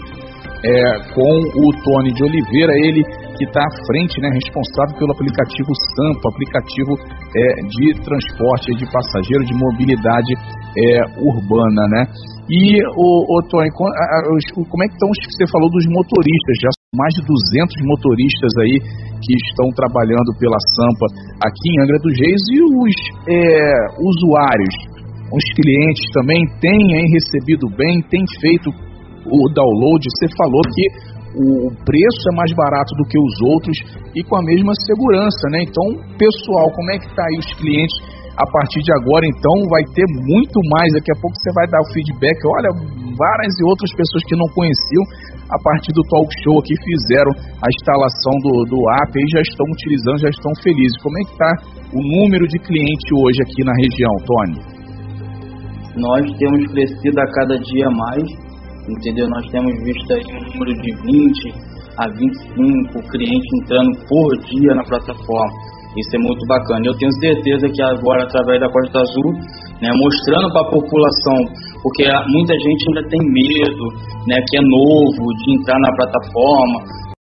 é, 0.64 1.14
com 1.14 1.34
o 1.58 1.68
Tony 1.84 2.14
de 2.14 2.24
Oliveira, 2.24 2.72
ele 2.86 3.04
que 3.38 3.46
está 3.46 3.60
à 3.60 3.74
frente, 3.88 4.22
né, 4.22 4.30
responsável 4.30 4.96
pelo 4.98 5.12
aplicativo 5.12 5.72
Sampa, 5.98 6.30
aplicativo 6.30 6.94
é, 7.36 7.46
de 7.66 7.86
transporte 8.06 8.72
de 8.78 8.86
passageiro, 8.86 9.44
de 9.46 9.54
mobilidade 9.58 10.32
é, 10.78 11.02
urbana, 11.20 11.84
né? 11.90 12.06
E, 12.50 12.78
o, 12.96 13.38
o 13.38 13.42
Tony, 13.50 13.70
como 13.72 14.84
é 14.84 14.88
que 14.88 14.94
estão 14.94 15.10
os 15.10 15.20
que 15.20 15.32
você 15.34 15.52
falou 15.52 15.70
dos 15.70 15.86
motoristas? 15.88 16.56
Já 16.62 16.81
mais 16.92 17.16
de 17.16 17.24
200 17.24 17.88
motoristas 17.88 18.52
aí 18.60 18.76
que 19.24 19.32
estão 19.48 19.72
trabalhando 19.72 20.28
pela 20.36 20.60
Sampa 20.76 21.08
aqui 21.40 21.72
em 21.72 21.80
Angra 21.88 21.96
dos 22.04 22.12
Reis 22.20 22.44
e 22.52 22.60
os 22.68 22.96
é, 23.32 23.40
usuários, 23.96 24.76
os 25.32 25.46
clientes 25.56 26.04
também 26.12 26.44
têm 26.60 26.76
hein, 26.76 27.08
recebido 27.16 27.72
bem, 27.80 28.04
têm 28.12 28.28
feito 28.44 28.68
o 29.24 29.40
download. 29.56 30.04
Você 30.04 30.28
falou 30.36 30.60
que 30.68 30.86
o 31.40 31.72
preço 31.88 32.24
é 32.28 32.36
mais 32.36 32.52
barato 32.60 32.92
do 33.00 33.08
que 33.08 33.16
os 33.16 33.36
outros 33.56 33.78
e 34.12 34.20
com 34.28 34.36
a 34.36 34.44
mesma 34.44 34.76
segurança, 34.84 35.48
né? 35.48 35.64
Então, 35.64 35.96
pessoal, 36.20 36.68
como 36.76 36.92
é 36.92 37.00
que 37.00 37.08
tá 37.16 37.24
aí 37.24 37.40
os 37.40 37.56
clientes? 37.56 37.96
A 38.36 38.44
partir 38.44 38.84
de 38.84 38.92
agora, 38.92 39.24
então, 39.32 39.56
vai 39.72 39.84
ter 39.96 40.08
muito 40.28 40.60
mais. 40.76 40.92
Daqui 40.92 41.12
a 41.16 41.20
pouco 41.24 41.40
você 41.40 41.52
vai 41.56 41.68
dar 41.72 41.80
o 41.80 41.92
feedback. 41.96 42.36
Olha, 42.52 42.72
várias 43.16 43.54
e 43.60 43.64
outras 43.64 43.92
pessoas 43.96 44.24
que 44.28 44.36
não 44.36 44.48
conheciam 44.52 45.04
a 45.52 45.58
partir 45.60 45.92
do 45.92 46.04
talk 46.08 46.32
show 46.44 46.60
aqui 46.60 46.74
fizeram 46.80 47.32
a 47.60 47.68
instalação 47.68 48.34
do, 48.40 48.54
do 48.72 48.80
app 49.04 49.12
e 49.12 49.28
já 49.36 49.42
estão 49.44 49.68
utilizando, 49.68 50.18
já 50.24 50.32
estão 50.32 50.52
felizes. 50.64 50.98
Como 51.04 51.16
é 51.20 51.24
que 51.28 51.32
está 51.36 51.52
o 51.92 52.00
número 52.00 52.48
de 52.48 52.58
clientes 52.60 53.08
hoje 53.20 53.40
aqui 53.44 53.62
na 53.68 53.76
região, 53.76 54.14
Tony? 54.24 54.58
Nós 56.00 56.24
temos 56.40 56.72
crescido 56.72 57.20
a 57.20 57.28
cada 57.36 57.60
dia 57.60 57.90
mais, 57.92 58.24
entendeu? 58.88 59.28
Nós 59.28 59.46
temos 59.52 59.72
visto 59.84 60.08
aí 60.14 60.24
um 60.32 60.44
número 60.56 60.72
de 60.72 60.92
20 61.04 61.72
a 62.00 62.08
25 62.08 63.12
clientes 63.12 63.50
entrando 63.62 63.92
por 64.08 64.30
dia 64.48 64.72
na 64.74 64.84
plataforma. 64.88 65.52
Isso 66.00 66.16
é 66.16 66.20
muito 66.20 66.48
bacana. 66.48 66.88
Eu 66.88 66.96
tenho 66.96 67.12
certeza 67.20 67.68
que 67.68 67.82
agora, 67.84 68.24
através 68.24 68.62
da 68.62 68.72
Costa 68.72 69.00
Azul, 69.04 69.34
né, 69.82 69.90
mostrando 69.92 70.48
para 70.54 70.62
a 70.62 70.72
população 70.72 71.72
porque 71.82 72.06
muita 72.30 72.54
gente 72.54 72.82
ainda 72.90 73.10
tem 73.10 73.20
medo, 73.20 73.86
né, 74.30 74.38
que 74.48 74.58
é 74.58 74.62
novo, 74.62 75.22
de 75.34 75.48
entrar 75.58 75.80
na 75.82 75.92
plataforma, 75.98 76.78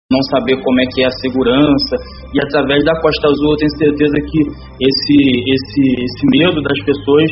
não 0.09 0.21
saber 0.33 0.57
como 0.63 0.81
é 0.81 0.85
que 0.93 1.03
é 1.03 1.07
a 1.07 1.19
segurança. 1.21 1.95
E 2.33 2.41
através 2.41 2.83
da 2.83 2.99
Costa 2.99 3.27
Azul 3.27 3.51
eu 3.51 3.57
tenho 3.57 3.77
certeza 3.77 4.17
que 4.25 4.39
esse, 4.81 5.17
esse, 5.53 5.83
esse 6.01 6.23
medo 6.33 6.61
das 6.61 6.79
pessoas 6.85 7.29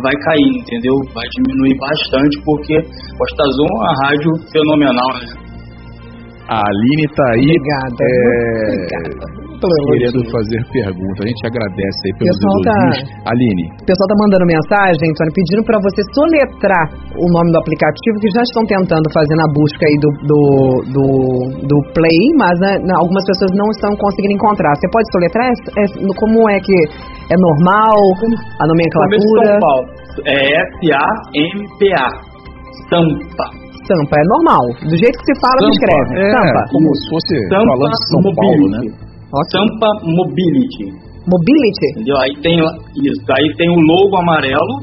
vai 0.00 0.14
cair, 0.24 0.52
entendeu? 0.56 0.96
Vai 1.12 1.26
diminuir 1.36 1.76
bastante, 1.76 2.40
porque 2.44 2.74
Costa 3.18 3.42
Azul 3.42 3.66
é 3.66 3.74
uma 3.76 3.94
rádio 4.06 4.30
fenomenal, 4.50 5.12
né? 5.20 5.42
A 6.48 6.58
Aline 6.58 7.04
está 7.04 7.24
aí. 7.32 7.44
Obrigada. 7.44 8.02
É... 8.02 9.06
Obrigada 9.06 9.41
querendo 9.68 10.20
fazer 10.30 10.60
pergunta. 10.72 11.18
A 11.22 11.28
gente 11.28 11.42
agradece 11.46 12.00
aí 12.06 12.12
pelos 12.18 12.34
pessoal 12.34 12.58
tá 12.62 12.72
elogios. 12.72 12.98
Tá, 13.02 13.30
Aline. 13.30 13.64
O 13.82 13.86
pessoal 13.86 14.08
tá 14.08 14.16
mandando 14.18 14.44
mensagem, 14.46 15.04
Antônio, 15.12 15.32
pedindo 15.34 15.62
para 15.62 15.78
você 15.82 16.00
soletrar 16.14 16.84
o 17.18 17.26
nome 17.30 17.48
do 17.52 17.58
aplicativo 17.62 18.16
que 18.22 18.30
já 18.32 18.42
estão 18.42 18.62
tentando 18.66 19.06
fazer 19.12 19.36
na 19.36 19.48
busca 19.52 19.82
aí 19.86 19.96
do, 20.02 20.10
do, 20.26 20.40
do, 20.90 21.04
do 21.66 21.76
Play, 21.94 22.22
mas 22.38 22.54
né, 22.60 22.78
algumas 22.98 23.24
pessoas 23.26 23.50
não 23.54 23.68
estão 23.76 23.92
conseguindo 23.98 24.34
encontrar. 24.34 24.72
Você 24.78 24.88
pode 24.90 25.06
soletrar? 25.12 25.44
É, 25.78 25.84
como 26.16 26.48
é 26.50 26.58
que 26.58 26.76
é 27.30 27.36
normal 27.38 27.98
a 28.58 28.64
nomenclatura? 28.66 29.46
São 29.46 29.60
Paulo. 29.60 29.86
É 30.26 30.38
S-A-M-P-A. 30.60 32.06
Sampa. 32.88 33.46
Sampa, 33.88 34.14
é 34.14 34.24
normal. 34.28 34.64
Do 34.84 34.96
jeito 34.96 35.16
que 35.18 35.26
se 35.32 35.36
fala, 35.40 35.58
Sampa, 35.58 35.66
se 35.66 35.78
escreve. 35.78 36.12
É, 36.20 36.30
Sampa. 36.30 36.62
Como 36.70 36.88
se 36.94 37.04
fosse 37.10 37.34
Sampa 37.48 37.72
falando 37.72 37.96
São 38.12 38.22
Paulo, 38.36 38.64
né? 38.70 39.11
Sampa 39.50 39.88
Mobility. 40.04 40.92
Mobility? 41.24 41.86
Entendeu? 41.92 42.16
Aí 42.18 42.32
tem 42.42 42.58
isso. 42.60 43.22
Aí 43.32 43.56
tem 43.56 43.70
o 43.70 43.80
logo 43.80 44.16
amarelo, 44.16 44.74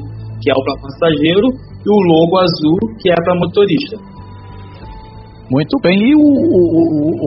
que 0.42 0.50
é 0.50 0.54
o 0.54 0.64
para 0.64 0.82
passageiro, 0.82 1.46
e 1.84 1.88
o 1.88 2.00
logo 2.10 2.38
azul, 2.38 2.78
que 3.00 3.10
é 3.10 3.14
para 3.14 3.34
motorista. 3.36 3.96
Muito 5.50 5.78
bem. 5.82 5.98
E 5.98 6.14
o, 6.14 6.18
o, 6.18 6.62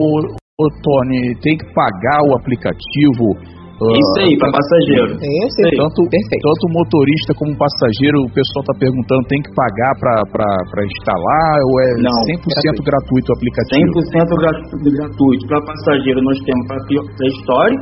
o, 0.00 0.36
o, 0.60 0.68
Tony 0.82 1.34
tem 1.40 1.56
que 1.56 1.74
pagar 1.74 2.20
o 2.28 2.34
aplicativo 2.34 3.36
Isso 3.74 4.16
aí, 4.22 4.32
para 4.38 4.54
passageiro. 4.54 5.18
Esse 5.18 5.60
aí. 5.66 5.74
Tanto, 5.82 6.00
Perfeito. 6.06 6.42
tanto 6.46 6.64
motorista 6.70 7.30
como 7.34 7.50
passageiro, 7.58 8.22
o 8.22 8.30
pessoal 8.30 8.62
está 8.62 8.74
perguntando, 8.78 9.22
tem 9.26 9.42
que 9.42 9.50
pagar 9.50 9.92
para 9.98 10.80
instalar 10.86 11.52
ou 11.66 11.74
é 11.82 11.88
Não, 12.06 12.18
100% 12.38 12.86
gratuito 12.86 13.28
o 13.28 13.34
aplicativo? 13.34 13.90
100% 14.14 14.30
gra- 14.38 14.62
gratuito. 14.78 15.42
Para 15.50 15.60
passageiro 15.66 16.22
nós 16.22 16.38
temos 16.46 16.64
para 16.70 16.78
Play 16.86 17.30
Store 17.42 17.72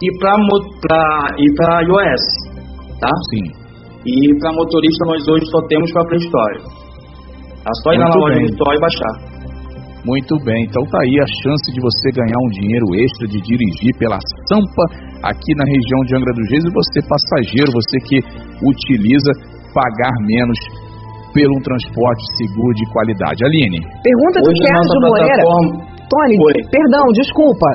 e 0.00 0.08
para 0.18 0.34
e 1.36 1.46
para 1.52 1.72
iOS, 1.84 2.24
tá? 2.96 3.12
Sim. 3.28 3.44
E 4.08 4.14
para 4.40 4.52
motorista 4.56 5.02
nós 5.04 5.20
hoje 5.28 5.44
só 5.52 5.60
temos 5.68 5.92
para 5.92 6.04
Play 6.08 6.20
Store. 6.24 6.56
É 7.60 7.72
só 7.84 7.92
ir 7.92 7.98
lá 7.98 8.08
na 8.08 8.14
Muito 8.16 8.24
loja 8.24 8.36
bem. 8.40 8.46
virtual 8.46 8.72
e 8.72 8.80
baixar. 8.80 9.35
Muito 10.06 10.38
bem, 10.46 10.62
então 10.70 10.86
tá 10.86 11.02
aí 11.02 11.18
a 11.18 11.26
chance 11.42 11.66
de 11.74 11.80
você 11.82 12.14
ganhar 12.14 12.38
um 12.38 12.50
dinheiro 12.54 12.86
extra 12.94 13.26
de 13.26 13.42
dirigir 13.42 13.90
pela 13.98 14.18
Sampa 14.46 14.86
aqui 15.26 15.50
na 15.58 15.66
região 15.66 16.00
de 16.06 16.14
Angra 16.14 16.32
dos 16.32 16.46
Reis 16.46 16.62
e 16.62 16.70
você 16.70 16.98
passageiro, 17.10 17.74
você 17.74 17.96
que 18.06 18.18
utiliza 18.62 19.32
pagar 19.74 20.14
menos 20.22 20.58
pelo 21.34 21.58
um 21.58 21.60
transporte 21.60 22.22
seguro 22.38 22.72
de 22.78 22.86
qualidade. 22.94 23.44
Aline, 23.44 23.82
Pergunta 24.00 24.38
do 24.46 24.52
Sérgio 24.62 25.00
Moreira. 25.02 25.42
plataforma 25.42 25.96
Tony, 26.06 26.38
Oi. 26.38 26.54
perdão, 26.70 27.02
desculpa. 27.12 27.66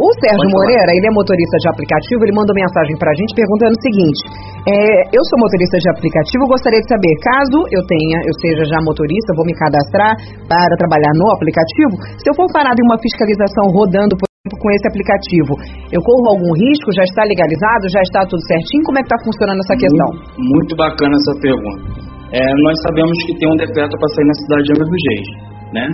O 0.00 0.08
Sérgio 0.16 0.40
Pode 0.40 0.48
falar. 0.48 0.64
Moreira, 0.64 0.90
ele 0.96 1.06
é 1.06 1.12
motorista 1.12 1.56
de 1.60 1.68
aplicativo, 1.68 2.20
ele 2.24 2.32
mandou 2.32 2.56
mensagem 2.56 2.96
pra 2.96 3.12
gente 3.12 3.36
perguntando 3.36 3.76
o 3.76 3.82
seguinte: 3.84 4.20
é, 4.64 5.12
eu 5.12 5.22
sou 5.28 5.36
motorista 5.36 5.76
de 5.76 5.88
aplicativo, 5.92 6.48
gostaria 6.48 6.80
de 6.80 6.88
saber, 6.88 7.12
caso 7.20 7.58
eu 7.68 7.82
tenha, 7.84 8.18
eu 8.24 8.34
seja 8.40 8.64
já 8.64 8.80
motorista, 8.80 9.36
vou 9.36 9.44
me 9.44 9.52
cadastrar 9.52 10.16
para 10.48 10.72
trabalhar 10.80 11.12
no 11.20 11.28
aplicativo, 11.28 12.00
se 12.16 12.26
eu 12.26 12.34
for 12.34 12.48
parado 12.48 12.80
em 12.80 12.86
uma 12.88 12.96
fiscalização 12.96 13.76
rodando, 13.76 14.16
por 14.16 14.24
exemplo, 14.24 14.56
com 14.56 14.68
esse 14.72 14.86
aplicativo, 14.88 15.52
eu 15.92 16.00
corro 16.00 16.32
algum 16.32 16.52
risco? 16.56 16.96
Já 16.96 17.04
está 17.04 17.20
legalizado? 17.28 17.84
Já 17.92 18.00
está 18.00 18.24
tudo 18.24 18.40
certinho? 18.48 18.80
Como 18.88 18.96
é 18.96 19.04
que 19.04 19.08
está 19.12 19.20
funcionando 19.20 19.60
essa 19.60 19.76
questão? 19.76 20.08
Muito, 20.16 20.56
muito 20.56 20.74
bacana 20.80 21.12
essa 21.12 21.34
pergunta. 21.44 22.08
É, 22.32 22.40
nós 22.64 22.76
sabemos 22.88 23.16
que 23.28 23.36
tem 23.36 23.48
um 23.52 23.58
decreto 23.58 23.92
para 24.00 24.08
sair 24.16 24.24
na 24.24 24.36
cidade 24.40 24.62
de 24.64 24.70
Angra 24.72 24.86
dos 24.88 25.02
Reis, 25.12 25.28
né? 25.76 25.86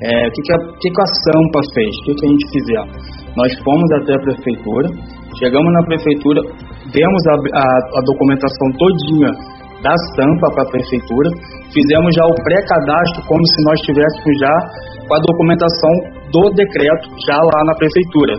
É, 0.00 0.28
O 0.28 0.30
que, 0.30 0.40
que, 0.46 0.52
a, 0.52 0.58
que 0.78 0.88
que 0.94 1.02
a 1.02 1.08
Sampa 1.26 1.60
fez? 1.74 1.90
O 1.90 2.02
que, 2.06 2.14
que 2.14 2.24
a 2.26 2.30
gente 2.30 2.46
fizemos? 2.54 2.96
Nós 3.36 3.50
fomos 3.66 3.88
até 4.02 4.14
a 4.14 4.20
prefeitura, 4.22 4.86
chegamos 5.38 5.70
na 5.74 5.82
prefeitura, 5.86 6.40
demos 6.94 7.22
a, 7.26 7.34
a- 7.58 7.82
a 7.98 8.00
documentação 8.06 8.66
todinha 8.78 9.30
da 9.82 9.94
Sampa 10.14 10.46
para 10.54 10.62
a 10.66 10.70
prefeitura, 10.70 11.28
fizemos 11.74 12.10
já 12.14 12.24
o 12.26 12.34
pré-cadastro 12.46 13.22
como 13.26 13.42
se 13.46 13.58
nós 13.66 13.78
tivéssemos 13.86 14.34
já 14.38 14.54
com 15.06 15.14
a 15.14 15.20
documentação 15.22 15.92
do 16.34 16.42
decreto 16.54 17.06
já 17.26 17.38
lá 17.38 17.60
na 17.66 17.74
prefeitura. 17.78 18.34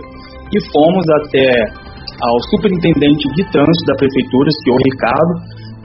E 0.52 0.56
fomos 0.72 1.04
até 1.24 1.48
ao 2.24 2.36
superintendente 2.56 3.24
de 3.36 3.42
trânsito 3.52 3.86
da 3.86 3.96
prefeitura, 4.00 4.48
o 4.48 4.56
senhor 4.64 4.78
Ricardo, 4.84 5.32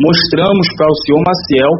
mostramos 0.01 0.67
para 0.75 0.87
o 0.91 0.97
senhor 1.03 1.21
Maciel 1.23 1.71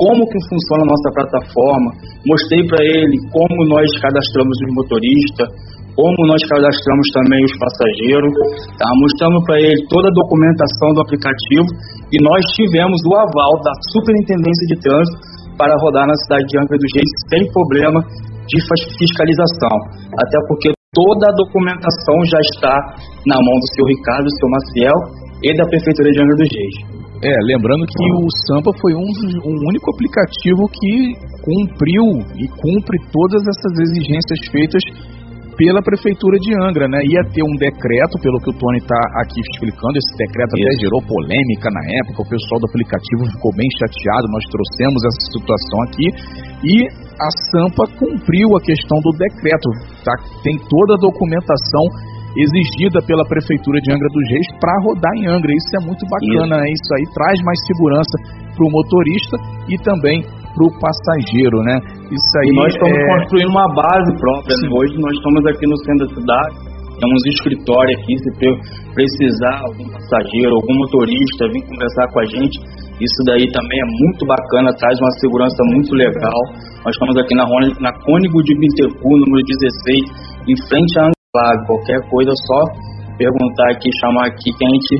como 0.00 0.24
que 0.32 0.40
funciona 0.48 0.88
a 0.88 0.92
nossa 0.96 1.08
plataforma, 1.12 1.92
mostrei 2.24 2.64
para 2.64 2.80
ele 2.80 3.20
como 3.28 3.68
nós 3.68 3.84
cadastramos 4.00 4.56
os 4.64 4.70
motoristas, 4.72 5.48
como 5.92 6.20
nós 6.24 6.40
cadastramos 6.48 7.06
também 7.12 7.44
os 7.44 7.52
passageiros, 7.60 8.32
tá? 8.80 8.88
mostramos 8.96 9.44
para 9.44 9.60
ele 9.60 9.80
toda 9.92 10.08
a 10.08 10.16
documentação 10.16 10.88
do 10.96 11.04
aplicativo 11.04 11.68
e 12.08 12.16
nós 12.24 12.40
tivemos 12.56 12.96
o 13.04 13.12
aval 13.12 13.52
da 13.60 13.74
Superintendência 13.92 14.66
de 14.72 14.76
Trânsito 14.80 15.20
para 15.60 15.76
rodar 15.84 16.08
na 16.08 16.16
cidade 16.24 16.48
de 16.48 16.56
Angra 16.56 16.80
dos 16.80 16.92
Reis 16.96 17.12
sem 17.28 17.44
problema 17.52 18.00
de 18.48 18.56
fiscalização, 18.96 19.76
até 20.16 20.38
porque 20.48 20.72
toda 20.96 21.28
a 21.28 21.36
documentação 21.36 22.16
já 22.24 22.40
está 22.40 22.74
na 23.28 23.36
mão 23.36 23.56
do 23.60 23.68
seu 23.76 23.84
Ricardo, 23.84 24.24
do 24.24 24.36
seu 24.40 24.48
Maciel 24.48 24.98
e 25.42 25.56
da 25.56 25.64
Prefeitura 25.66 26.10
de 26.10 26.20
Angra 26.20 26.36
dos 26.36 26.48
Reis. 26.52 26.76
é, 27.22 27.36
lembrando 27.44 27.84
que 27.84 28.06
o 28.16 28.28
Sampa 28.48 28.72
foi 28.80 28.92
um, 28.94 29.08
um 29.44 29.56
único 29.68 29.90
aplicativo 29.92 30.68
que 30.68 31.14
cumpriu 31.44 32.04
e 32.36 32.48
cumpre 32.48 32.96
todas 33.12 33.42
essas 33.44 33.72
exigências 33.88 34.40
feitas 34.52 34.82
pela 35.60 35.84
Prefeitura 35.84 36.40
de 36.40 36.56
Angra, 36.56 36.88
né? 36.88 37.04
Ia 37.04 37.20
ter 37.36 37.44
um 37.44 37.52
decreto, 37.60 38.16
pelo 38.24 38.40
que 38.40 38.48
o 38.48 38.56
Tony 38.56 38.80
está 38.80 38.96
aqui 39.20 39.36
explicando, 39.52 39.92
esse 40.00 40.16
decreto 40.16 40.56
até 40.56 40.72
Isso. 40.72 40.80
gerou 40.80 41.00
polêmica 41.04 41.68
na 41.68 41.84
época, 42.00 42.24
o 42.24 42.28
pessoal 42.32 42.64
do 42.64 42.68
aplicativo 42.72 43.28
ficou 43.28 43.52
bem 43.52 43.68
chateado, 43.76 44.32
nós 44.32 44.44
trouxemos 44.48 45.00
essa 45.04 45.22
situação 45.36 45.78
aqui 45.84 46.06
e 46.64 46.76
a 46.88 47.30
Sampa 47.52 47.84
cumpriu 48.00 48.56
a 48.56 48.60
questão 48.64 48.96
do 49.04 49.12
decreto, 49.20 49.68
tá? 50.00 50.16
tem 50.40 50.56
toda 50.64 50.96
a 50.96 51.02
documentação 51.04 51.84
exigida 52.36 52.98
pela 53.06 53.24
Prefeitura 53.26 53.78
de 53.82 53.90
Angra 53.92 54.08
dos 54.12 54.26
Reis 54.30 54.48
para 54.60 54.74
rodar 54.86 55.14
em 55.18 55.26
Angra. 55.26 55.50
Isso 55.50 55.72
é 55.78 55.82
muito 55.86 56.04
bacana, 56.06 56.62
né? 56.62 56.66
Isso 56.70 56.90
aí 56.94 57.04
traz 57.14 57.36
mais 57.42 57.58
segurança 57.66 58.14
para 58.54 58.64
o 58.66 58.70
motorista 58.70 59.36
e 59.68 59.74
também 59.82 60.22
para 60.22 60.64
o 60.66 60.70
passageiro, 60.78 61.58
né? 61.62 61.76
Isso 62.10 62.32
aí 62.42 62.50
E 62.50 62.56
nós 62.58 62.70
estamos 62.74 62.98
é... 62.98 63.06
construindo 63.18 63.50
uma 63.50 63.68
base 63.74 64.10
própria. 64.18 64.54
né? 64.62 64.68
Hoje 64.70 64.94
nós 64.98 65.14
estamos 65.14 65.42
aqui 65.46 65.64
no 65.66 65.76
centro 65.86 66.04
da 66.06 66.14
cidade, 66.14 66.54
temos 67.00 67.20
escritório 67.32 67.92
aqui, 67.98 68.12
se 68.18 68.30
pre- 68.38 68.60
precisar 68.94 69.56
algum 69.64 69.86
passageiro, 69.88 70.52
algum 70.54 70.74
motorista 70.84 71.48
vir 71.48 71.62
conversar 71.66 72.06
com 72.12 72.18
a 72.20 72.26
gente, 72.26 72.56
isso 73.00 73.20
daí 73.24 73.46
também 73.54 73.78
é 73.80 73.88
muito 74.04 74.26
bacana, 74.26 74.68
traz 74.76 74.92
uma 75.00 75.10
segurança 75.22 75.56
muito 75.72 75.94
legal. 75.96 76.40
Nós 76.84 76.92
estamos 76.92 77.16
aqui 77.16 77.34
na, 77.34 77.44
na 77.80 77.92
Cônigo 78.04 78.42
de 78.44 78.52
Bintecu, 78.58 79.08
número 79.16 79.40
16, 79.46 80.44
em 80.50 80.56
frente 80.68 80.92
à 81.00 81.08
Anglago. 81.30 81.62
Qualquer 81.66 82.00
coisa, 82.10 82.32
só 82.34 82.60
perguntar 83.16 83.70
aqui, 83.70 83.88
chamar 84.02 84.26
aqui 84.26 84.50
que 84.50 84.64
a 84.66 84.70
gente 84.74 84.94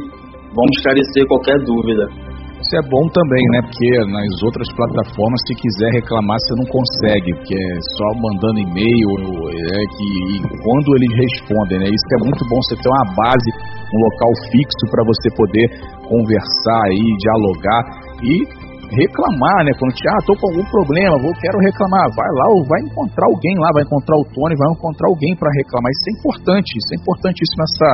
vamos 0.55 0.71
esclarecer 0.79 1.27
qualquer 1.27 1.59
dúvida. 1.67 2.07
Isso 2.55 2.77
é 2.77 2.83
bom 2.87 3.03
também, 3.11 3.43
né? 3.51 3.67
Porque 3.67 3.91
nas 4.15 4.43
outras 4.47 4.69
plataformas, 4.77 5.41
se 5.49 5.55
quiser 5.59 5.91
reclamar, 5.91 6.39
você 6.39 6.55
não 6.55 6.69
consegue, 6.71 7.35
porque 7.35 7.57
é 7.57 7.75
só 7.99 8.07
mandando 8.15 8.63
e-mail, 8.63 9.11
é 9.59 9.83
que 9.91 10.07
e 10.31 10.43
quando 10.63 10.89
eles 11.03 11.13
respondem, 11.19 11.83
né? 11.83 11.87
Isso 11.91 12.11
é 12.15 12.19
muito 12.23 12.47
bom 12.47 12.59
você 12.63 12.77
ter 12.79 12.91
uma 12.95 13.07
base, 13.17 13.51
um 13.91 13.99
local 13.99 14.31
fixo 14.55 14.85
para 14.87 15.03
você 15.03 15.27
poder 15.35 15.67
conversar 16.07 16.83
aí, 16.95 17.07
dialogar 17.27 17.83
e 18.23 18.70
reclamar, 18.91 19.65
né? 19.65 19.73
Quando 19.79 19.95
te, 19.95 20.03
ah, 20.09 20.23
tô 20.27 20.35
com 20.35 20.47
algum 20.51 20.67
problema, 20.67 21.15
vou 21.23 21.33
quero 21.39 21.59
reclamar, 21.63 22.07
vai 22.15 22.31
lá 22.35 22.47
ou 22.55 22.61
vai 22.67 22.81
encontrar 22.83 23.27
alguém 23.27 23.55
lá, 23.59 23.69
vai 23.73 23.85
encontrar 23.87 24.17
o 24.19 24.27
Tony, 24.35 24.55
vai 24.59 24.69
encontrar 24.75 25.07
alguém 25.09 25.33
para 25.39 25.51
reclamar. 25.55 25.91
Isso 25.95 26.07
é 26.11 26.13
importante, 26.19 26.69
isso 26.75 26.91
é 26.91 26.97
importantíssimo 26.99 27.63
essa 27.63 27.91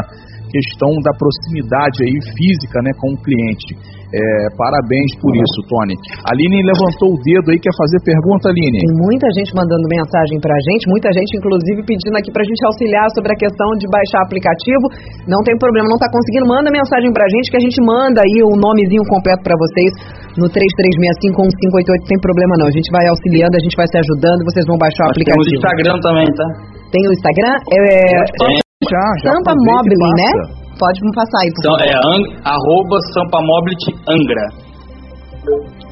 questão 0.57 0.89
da 1.05 1.13
proximidade 1.13 2.01
aí 2.01 2.17
física, 2.33 2.81
né, 2.81 2.91
com 2.97 3.13
o 3.13 3.19
cliente. 3.21 3.77
É, 4.07 4.21
parabéns 4.55 5.11
por 5.19 5.35
isso, 5.35 5.59
Tony. 5.67 5.93
A 6.25 6.31
Aline 6.33 6.63
levantou 6.63 7.11
o 7.11 7.19
dedo 7.27 7.51
aí, 7.53 7.59
quer 7.59 7.75
fazer 7.75 7.99
pergunta, 8.07 8.49
Aline? 8.49 8.79
Tem 8.81 8.97
muita 9.03 9.27
gente 9.35 9.51
mandando 9.53 9.85
mensagem 9.91 10.39
pra 10.41 10.55
gente, 10.63 10.89
muita 10.89 11.11
gente 11.11 11.37
inclusive 11.37 11.83
pedindo 11.85 12.17
aqui 12.17 12.31
pra 12.31 12.47
gente 12.47 12.63
auxiliar 12.65 13.05
sobre 13.13 13.35
a 13.35 13.37
questão 13.37 13.69
de 13.77 13.85
baixar 13.91 14.23
aplicativo. 14.23 14.87
Não 15.27 15.43
tem 15.43 15.59
problema, 15.59 15.91
não 15.91 15.99
tá 15.99 16.07
conseguindo, 16.09 16.47
manda 16.47 16.71
mensagem 16.71 17.11
pra 17.13 17.27
gente 17.29 17.51
que 17.51 17.59
a 17.59 17.65
gente 17.67 17.79
manda 17.83 18.23
aí 18.23 18.39
o 18.47 18.55
nomezinho 18.55 19.05
completo 19.11 19.43
pra 19.43 19.59
vocês 19.59 19.91
no 20.39 20.47
33651588, 20.55 21.99
não 21.99 22.09
tem 22.09 22.21
problema 22.23 22.55
não. 22.63 22.71
A 22.71 22.75
gente 22.75 22.89
vai 22.95 23.05
auxiliando, 23.11 23.59
a 23.59 23.63
gente 23.63 23.75
vai 23.75 23.91
se 23.91 23.99
ajudando, 23.99 24.47
vocês 24.47 24.65
vão 24.71 24.79
baixar 24.79 25.11
o 25.11 25.11
Nós 25.11 25.19
temos 25.19 25.35
o 25.35 25.51
aplicativo. 25.51 25.61
Instagram 25.61 25.97
também, 25.99 26.29
tá? 26.31 26.47
Tem 26.95 27.03
o 27.03 27.13
Instagram, 27.13 27.55
é, 27.75 28.23
Tem. 28.39 28.66
Já, 28.85 29.01
já 29.25 29.33
Sampa 29.33 29.55
Mobile, 29.57 29.97
né? 30.21 30.31
Pode 30.79 31.01
me 31.01 31.11
passar 31.15 31.39
aí, 31.41 31.49
por 31.49 31.61
Então, 31.65 31.79
favor. 31.79 31.89
é 31.89 31.97
ang, 31.97 32.23
arroba 32.45 33.01
Sampamobility 33.15 33.91
Angra. 34.05 34.47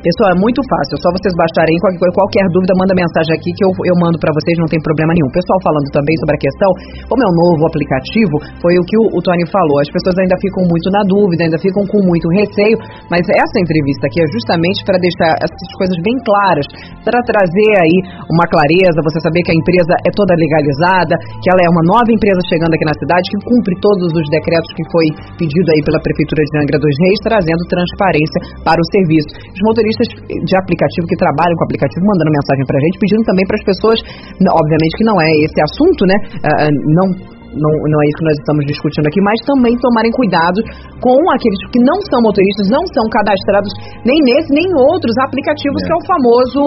Pessoal, 0.05 0.37
é 0.37 0.39
muito 0.45 0.61
fácil, 0.69 0.93
é 0.93 1.01
só 1.01 1.09
vocês 1.17 1.33
baixarem 1.33 1.81
qualquer, 1.81 2.45
dúvida, 2.53 2.77
manda 2.77 2.93
mensagem 2.93 3.33
aqui 3.41 3.49
que 3.57 3.65
eu, 3.65 3.73
eu 3.89 3.97
mando 4.05 4.21
pra 4.21 4.29
vocês, 4.37 4.53
não 4.61 4.69
tem 4.69 4.77
problema 4.85 5.17
nenhum. 5.17 5.33
Pessoal 5.33 5.57
falando 5.65 5.89
também 5.97 6.13
sobre 6.21 6.37
a 6.37 6.41
questão, 6.45 6.71
como 7.09 7.25
é 7.25 7.29
um 7.33 7.37
novo 7.41 7.65
aplicativo, 7.65 8.37
foi 8.61 8.77
o 8.77 8.85
que 8.85 9.01
o, 9.01 9.17
o 9.17 9.21
Tony 9.25 9.49
falou, 9.49 9.81
as 9.81 9.89
pessoas 9.89 10.13
ainda 10.21 10.37
ficam 10.45 10.69
muito 10.69 10.93
na 10.93 11.09
dúvida, 11.09 11.49
ainda 11.49 11.57
ficam 11.57 11.81
com 11.89 12.05
muito 12.05 12.29
receio, 12.37 12.77
mas 13.09 13.25
essa 13.33 13.57
entrevista 13.57 14.05
aqui 14.05 14.21
é 14.21 14.29
justamente 14.29 14.85
para 14.85 15.01
deixar 15.01 15.41
essas 15.41 15.73
coisas 15.81 15.97
bem 16.05 16.21
claras, 16.21 16.69
para 17.01 17.25
trazer 17.25 17.73
aí 17.81 17.97
uma 18.29 18.45
clareza, 18.45 19.01
você 19.01 19.25
saber 19.25 19.41
que 19.41 19.57
a 19.57 19.57
empresa 19.57 19.97
é 20.05 20.13
toda 20.13 20.37
legalizada, 20.37 21.17
que 21.17 21.49
ela 21.49 21.65
é 21.65 21.69
uma 21.73 21.85
nova 21.89 22.13
empresa 22.13 22.45
chegando 22.53 22.77
aqui 22.77 22.85
na 22.85 22.93
cidade, 23.01 23.25
que 23.33 23.41
cumpre 23.41 23.73
todos 23.81 24.13
os 24.13 24.27
decretos 24.29 24.69
que 24.77 24.85
foi 24.93 25.09
pedido 25.41 25.69
aí 25.73 25.81
pela 25.81 25.97
Prefeitura 25.97 26.45
de 26.45 26.55
Angra 26.61 26.77
dos 26.77 26.93
Reis, 27.09 27.19
trazendo 27.25 27.65
transparência 27.73 28.39
para 28.69 28.77
o 28.77 28.87
serviço. 28.93 29.33
Os 29.49 29.65
motoristas 29.65 29.94
de 30.03 30.55
aplicativo 30.57 31.05
que 31.07 31.17
trabalham 31.17 31.55
com 31.57 31.65
aplicativo 31.65 32.03
mandando 32.07 32.31
mensagem 32.33 32.65
pra 32.67 32.79
gente, 32.81 32.97
pedindo 32.99 33.25
também 33.25 33.45
para 33.47 33.59
as 33.61 33.65
pessoas, 33.65 33.99
obviamente 34.43 34.93
que 34.99 35.07
não 35.07 35.17
é 35.21 35.31
esse 35.45 35.59
assunto, 35.63 36.03
né? 36.07 36.17
ah, 36.43 36.69
não 36.95 37.07
não, 37.55 37.71
não 37.71 37.99
é 38.03 38.05
isso 38.11 38.19
que 38.19 38.27
nós 38.27 38.39
estamos 38.43 38.63
discutindo 38.67 39.07
aqui, 39.07 39.21
mas 39.23 39.39
também 39.47 39.75
tomarem 39.79 40.11
cuidado 40.11 40.59
com 40.99 41.19
aqueles 41.31 41.61
que 41.71 41.81
não 41.87 41.99
são 42.11 42.19
motoristas, 42.23 42.67
não 42.71 42.83
são 42.91 43.07
cadastrados 43.11 43.71
nem 44.03 44.19
nesse, 44.27 44.51
nem 44.51 44.67
em 44.67 44.75
outros 44.75 45.15
aplicativos, 45.23 45.79
É. 45.79 45.87
que 45.87 45.93
é 45.93 45.97
o 45.97 46.05
famoso 46.05 46.63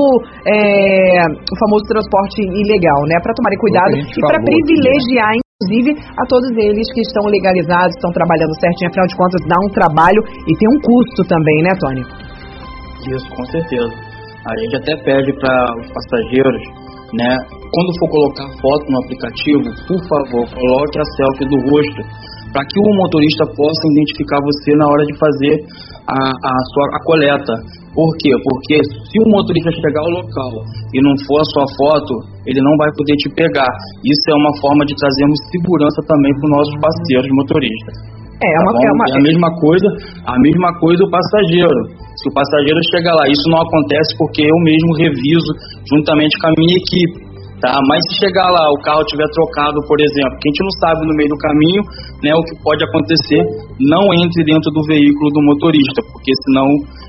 é, 0.47 1.27
o 1.27 1.55
famoso 1.59 1.83
transporte 1.91 2.39
ilegal, 2.39 3.03
né? 3.11 3.19
Para 3.19 3.35
tomarem 3.35 3.59
cuidado 3.59 3.93
a 3.93 3.99
e 3.99 4.21
para 4.23 4.39
falou 4.39 4.47
aqui, 4.47 4.47
né? 4.47 4.63
privilegiar 4.63 5.33
inclusive 5.57 5.97
a 5.97 6.23
todos 6.29 6.51
eles 6.53 6.85
que 6.93 7.01
estão 7.01 7.25
legalizados, 7.25 7.95
estão 7.97 8.11
trabalhando 8.13 8.53
certinho, 8.61 8.89
afinal 8.93 9.07
de 9.07 9.17
contas 9.17 9.41
dá 9.49 9.57
um 9.57 9.69
trabalho 9.73 10.21
e 10.45 10.53
tem 10.53 10.69
um 10.69 10.79
custo 10.85 11.25
também, 11.25 11.57
né, 11.65 11.73
Tony? 11.81 12.03
Isso, 13.15 13.27
com 13.29 13.45
certeza. 13.45 13.93
A 14.47 14.53
gente 14.59 14.75
até 14.77 14.95
pede 15.03 15.31
para 15.39 15.75
os 15.79 15.87
passageiros, 15.91 16.63
né, 17.13 17.31
quando 17.71 17.99
for 17.99 18.09
colocar 18.09 18.47
foto 18.59 18.83
no 18.87 18.99
aplicativo, 19.03 19.67
por 19.87 19.99
favor, 20.07 20.43
coloque 20.47 20.99
a 20.99 21.05
selfie 21.15 21.47
do 21.51 21.57
rosto, 21.71 22.01
para 22.51 22.63
que 22.63 22.79
o 22.79 22.95
motorista 22.95 23.43
possa 23.55 23.83
identificar 23.91 24.39
você 24.39 24.71
na 24.75 24.87
hora 24.87 25.03
de 25.03 25.13
fazer 25.19 25.55
a, 26.07 26.19
a 26.31 26.53
sua 26.71 26.85
a 26.95 26.99
coleta. 27.03 27.53
Por 27.91 28.11
quê? 28.23 28.31
Porque 28.39 28.75
se 28.83 29.17
o 29.19 29.29
motorista 29.29 29.71
chegar 29.71 29.99
ao 29.99 30.23
local 30.23 30.51
e 30.95 30.97
não 31.03 31.11
for 31.27 31.43
a 31.43 31.47
sua 31.51 31.67
foto, 31.75 32.13
ele 32.47 32.61
não 32.63 32.75
vai 32.77 32.89
poder 32.95 33.15
te 33.19 33.29
pegar. 33.35 33.71
Isso 33.99 34.25
é 34.31 34.35
uma 34.35 34.53
forma 34.61 34.85
de 34.87 34.95
trazermos 34.95 35.39
segurança 35.51 35.99
também 36.07 36.31
para 36.39 36.45
os 36.47 36.53
nossos 36.55 36.75
parceiros 36.79 37.27
motoristas. 37.35 38.16
É, 38.37 38.47
é 38.47 38.59
uma, 38.61 38.73
tá 38.73 38.85
é 38.85 38.91
uma... 38.91 39.05
a 39.17 39.21
mesma 39.21 39.49
coisa, 39.59 39.87
a 40.25 40.35
mesma 40.39 40.69
coisa 40.79 41.03
o 41.03 41.09
passageiro. 41.09 41.79
Se 42.17 42.29
o 42.29 42.33
passageiro 42.33 42.79
chegar 42.93 43.13
lá, 43.13 43.25
isso 43.27 43.45
não 43.49 43.61
acontece 43.61 44.17
porque 44.17 44.41
eu 44.45 44.57
mesmo 44.63 44.91
reviso 44.97 45.51
juntamente 45.89 46.37
com 46.39 46.47
a 46.47 46.53
minha 46.57 46.77
equipe 46.77 47.27
tá? 47.61 47.73
Mas 47.89 47.99
se 48.09 48.25
chegar 48.25 48.49
lá, 48.49 48.69
o 48.69 48.79
carro 48.81 49.03
tiver 49.05 49.25
trocado, 49.33 49.81
por 49.87 49.97
exemplo, 49.99 50.37
que 50.37 50.45
a 50.45 50.51
gente 50.53 50.63
não 50.63 50.73
sabe 50.81 51.01
no 51.05 51.15
meio 51.15 51.29
do 51.29 51.37
caminho, 51.37 51.81
né, 52.23 52.31
o 52.33 52.43
que 52.45 52.55
pode 52.61 52.81
acontecer, 52.85 53.41
não 53.81 54.13
entre 54.13 54.45
dentro 54.45 54.69
do 54.71 54.81
veículo 54.85 55.29
do 55.33 55.41
motorista, 55.41 55.99
porque 56.13 56.31
senão 56.45 56.67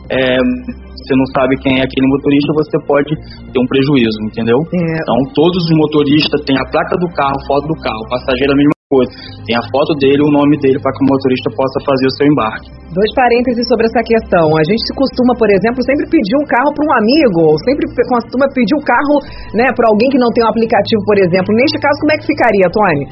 é, 0.09 0.41
você 0.41 1.15
não 1.17 1.27
sabe 1.37 1.57
quem 1.61 1.81
é 1.81 1.83
aquele 1.85 2.09
motorista, 2.09 2.53
você 2.57 2.77
pode 2.87 3.13
ter 3.53 3.61
um 3.61 3.69
prejuízo, 3.69 4.19
entendeu? 4.25 4.59
É. 4.73 4.97
Então, 5.05 5.17
todos 5.35 5.61
os 5.69 5.73
motoristas 5.77 6.41
têm 6.45 6.57
a 6.57 6.67
placa 6.71 6.97
do 6.97 7.09
carro, 7.13 7.37
foto 7.47 7.67
do 7.69 7.77
carro, 7.81 8.01
o 8.07 8.09
passageiro 8.09 8.53
é 8.53 8.55
a 8.55 8.57
mesma 8.57 8.78
coisa. 8.88 9.12
Tem 9.45 9.52
a 9.52 9.64
foto 9.68 9.92
dele, 10.00 10.25
o 10.25 10.33
nome 10.33 10.57
dele, 10.64 10.80
para 10.80 10.88
que 10.97 11.04
o 11.04 11.09
motorista 11.12 11.49
possa 11.52 11.76
fazer 11.85 12.07
o 12.09 12.14
seu 12.16 12.25
embarque. 12.25 12.68
Dois 12.97 13.12
parênteses 13.12 13.68
sobre 13.68 13.85
essa 13.85 14.00
questão. 14.00 14.49
A 14.57 14.64
gente 14.64 14.88
costuma, 14.97 15.37
por 15.37 15.49
exemplo, 15.52 15.85
sempre 15.85 16.09
pedir 16.09 16.37
um 16.40 16.49
carro 16.49 16.73
para 16.73 16.85
um 16.88 16.92
amigo, 16.97 17.52
ou 17.52 17.54
sempre 17.68 17.85
costuma 17.85 18.49
pedir 18.57 18.73
um 18.80 18.85
carro 18.88 19.21
né, 19.52 19.68
para 19.76 19.92
alguém 19.92 20.09
que 20.09 20.16
não 20.16 20.33
tem 20.33 20.40
um 20.40 20.49
aplicativo, 20.49 21.04
por 21.04 21.21
exemplo. 21.21 21.52
Neste 21.52 21.76
caso, 21.76 22.00
como 22.00 22.12
é 22.12 22.16
que 22.16 22.33
ficaria, 22.33 22.66
Tony? 22.73 23.04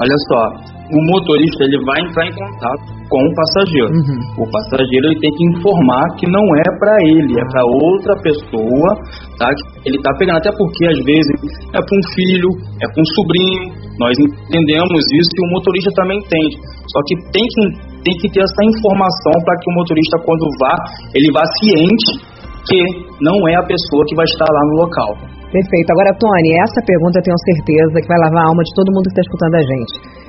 Olha 0.00 0.18
só, 0.24 0.40
o 0.86 0.98
motorista 1.10 1.64
ele 1.66 1.78
vai 1.82 1.98
entrar 2.06 2.26
em 2.26 2.34
contato 2.34 2.96
com 3.10 3.22
o 3.22 3.32
passageiro. 3.34 3.90
Uhum. 3.90 4.18
O 4.42 4.46
passageiro 4.50 5.04
ele 5.10 5.18
tem 5.18 5.32
que 5.34 5.44
informar 5.50 6.04
que 6.18 6.26
não 6.30 6.42
é 6.42 6.68
para 6.78 6.96
ele, 7.06 7.32
é 7.34 7.44
para 7.50 7.62
outra 7.66 8.14
pessoa, 8.22 8.88
tá? 9.38 9.50
Ele 9.86 9.98
tá 10.02 10.10
pegando 10.18 10.38
até 10.38 10.50
porque 10.50 10.82
às 10.86 11.00
vezes 11.06 11.36
é 11.74 11.78
para 11.78 11.94
um 11.94 12.04
filho, 12.14 12.50
é 12.82 12.86
para 12.86 13.02
um 13.02 13.08
sobrinho. 13.14 13.62
Nós 13.98 14.14
entendemos 14.18 15.00
isso 15.10 15.32
e 15.34 15.40
o 15.40 15.50
motorista 15.56 15.90
também 15.96 16.18
entende. 16.18 16.56
Só 16.92 17.00
que 17.06 17.14
tem 17.32 17.42
que 17.42 17.62
tem 18.06 18.14
que 18.22 18.30
ter 18.30 18.42
essa 18.42 18.62
informação 18.70 19.34
para 19.42 19.58
que 19.58 19.66
o 19.66 19.74
motorista 19.74 20.16
quando 20.22 20.46
vá, 20.62 20.74
ele 21.14 21.30
vá 21.34 21.42
ciente 21.58 22.22
que 22.66 22.78
não 23.22 23.34
é 23.48 23.54
a 23.58 23.66
pessoa 23.66 24.02
que 24.06 24.14
vai 24.14 24.26
estar 24.26 24.46
lá 24.46 24.62
no 24.70 24.86
local. 24.86 25.10
Perfeito. 25.50 25.90
Agora, 25.90 26.10
Tony, 26.18 26.50
essa 26.62 26.82
pergunta 26.82 27.18
eu 27.18 27.22
tenho 27.22 27.38
certeza 27.46 28.02
que 28.02 28.08
vai 28.10 28.18
lavar 28.26 28.42
a 28.42 28.48
alma 28.50 28.62
de 28.62 28.72
todo 28.74 28.92
mundo 28.94 29.06
que 29.10 29.14
está 29.14 29.22
escutando 29.22 29.54
a 29.54 29.64
gente 29.64 30.25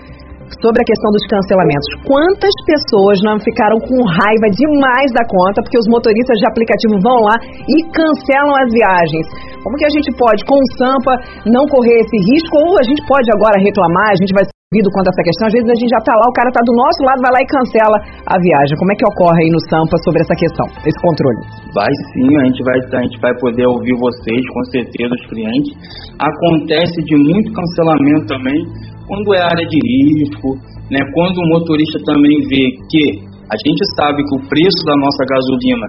sobre 0.61 0.81
a 0.81 0.85
questão 0.85 1.09
dos 1.13 1.25
cancelamentos. 1.29 1.89
Quantas 2.05 2.55
pessoas 2.65 3.17
não 3.23 3.37
ficaram 3.39 3.77
com 3.81 3.97
raiva 4.01 4.47
demais 4.53 5.09
da 5.13 5.23
conta 5.25 5.61
porque 5.61 5.77
os 5.77 5.89
motoristas 5.89 6.37
de 6.39 6.45
aplicativo 6.49 6.95
vão 7.01 7.17
lá 7.25 7.35
e 7.69 7.77
cancelam 7.93 8.55
as 8.61 8.69
viagens? 8.73 9.25
Como 9.61 9.77
que 9.77 9.85
a 9.85 9.93
gente 9.93 10.09
pode, 10.15 10.41
com 10.45 10.57
o 10.57 10.69
Sampa, 10.79 11.13
não 11.45 11.67
correr 11.67 11.99
esse 12.01 12.17
risco? 12.31 12.55
Ou 12.57 12.79
a 12.79 12.85
gente 12.85 13.01
pode 13.05 13.27
agora 13.35 13.59
reclamar, 13.59 14.15
a 14.15 14.19
gente 14.19 14.33
vai 14.33 14.45
ser 14.47 14.55
ouvido 14.71 14.89
quanto 14.91 15.07
a 15.07 15.13
essa 15.13 15.23
questão? 15.27 15.43
Às 15.47 15.55
vezes 15.55 15.69
a 15.69 15.77
gente 15.77 15.91
já 15.91 16.01
está 16.01 16.13
lá, 16.15 16.25
o 16.27 16.35
cara 16.35 16.49
está 16.49 16.61
do 16.63 16.75
nosso 16.75 16.99
lado, 17.03 17.19
vai 17.19 17.31
lá 17.35 17.41
e 17.43 17.47
cancela 17.47 17.97
a 18.31 18.35
viagem. 18.39 18.73
Como 18.79 18.91
é 18.91 18.95
que 18.95 19.05
ocorre 19.07 19.39
aí 19.43 19.51
no 19.51 19.61
Sampa 19.67 19.95
sobre 20.03 20.19
essa 20.23 20.35
questão, 20.35 20.67
esse 20.87 20.99
controle? 21.03 21.41
Vai 21.75 21.91
sim, 22.15 22.29
a 22.35 22.43
gente 22.47 22.61
vai, 22.63 22.77
a 22.79 23.03
gente 23.03 23.17
vai 23.19 23.33
poder 23.39 23.67
ouvir 23.67 23.95
vocês, 23.99 24.41
com 24.55 24.63
certeza, 24.71 25.11
os 25.13 25.25
clientes. 25.27 25.71
Acontece 26.19 26.97
de 27.03 27.15
muito 27.15 27.49
cancelamento 27.51 28.25
também 28.27 28.59
quando 29.07 29.33
é 29.33 29.41
área 29.41 29.65
de 29.65 29.79
risco, 29.79 30.53
né, 30.91 30.99
quando 31.13 31.37
o 31.37 31.49
motorista 31.49 31.97
também 32.05 32.37
vê 32.51 32.63
que 32.91 33.03
a 33.47 33.55
gente 33.55 33.83
sabe 33.95 34.23
que 34.23 34.35
o 34.35 34.47
preço 34.49 34.81
da 34.85 34.95
nossa 34.99 35.23
gasolina 35.23 35.87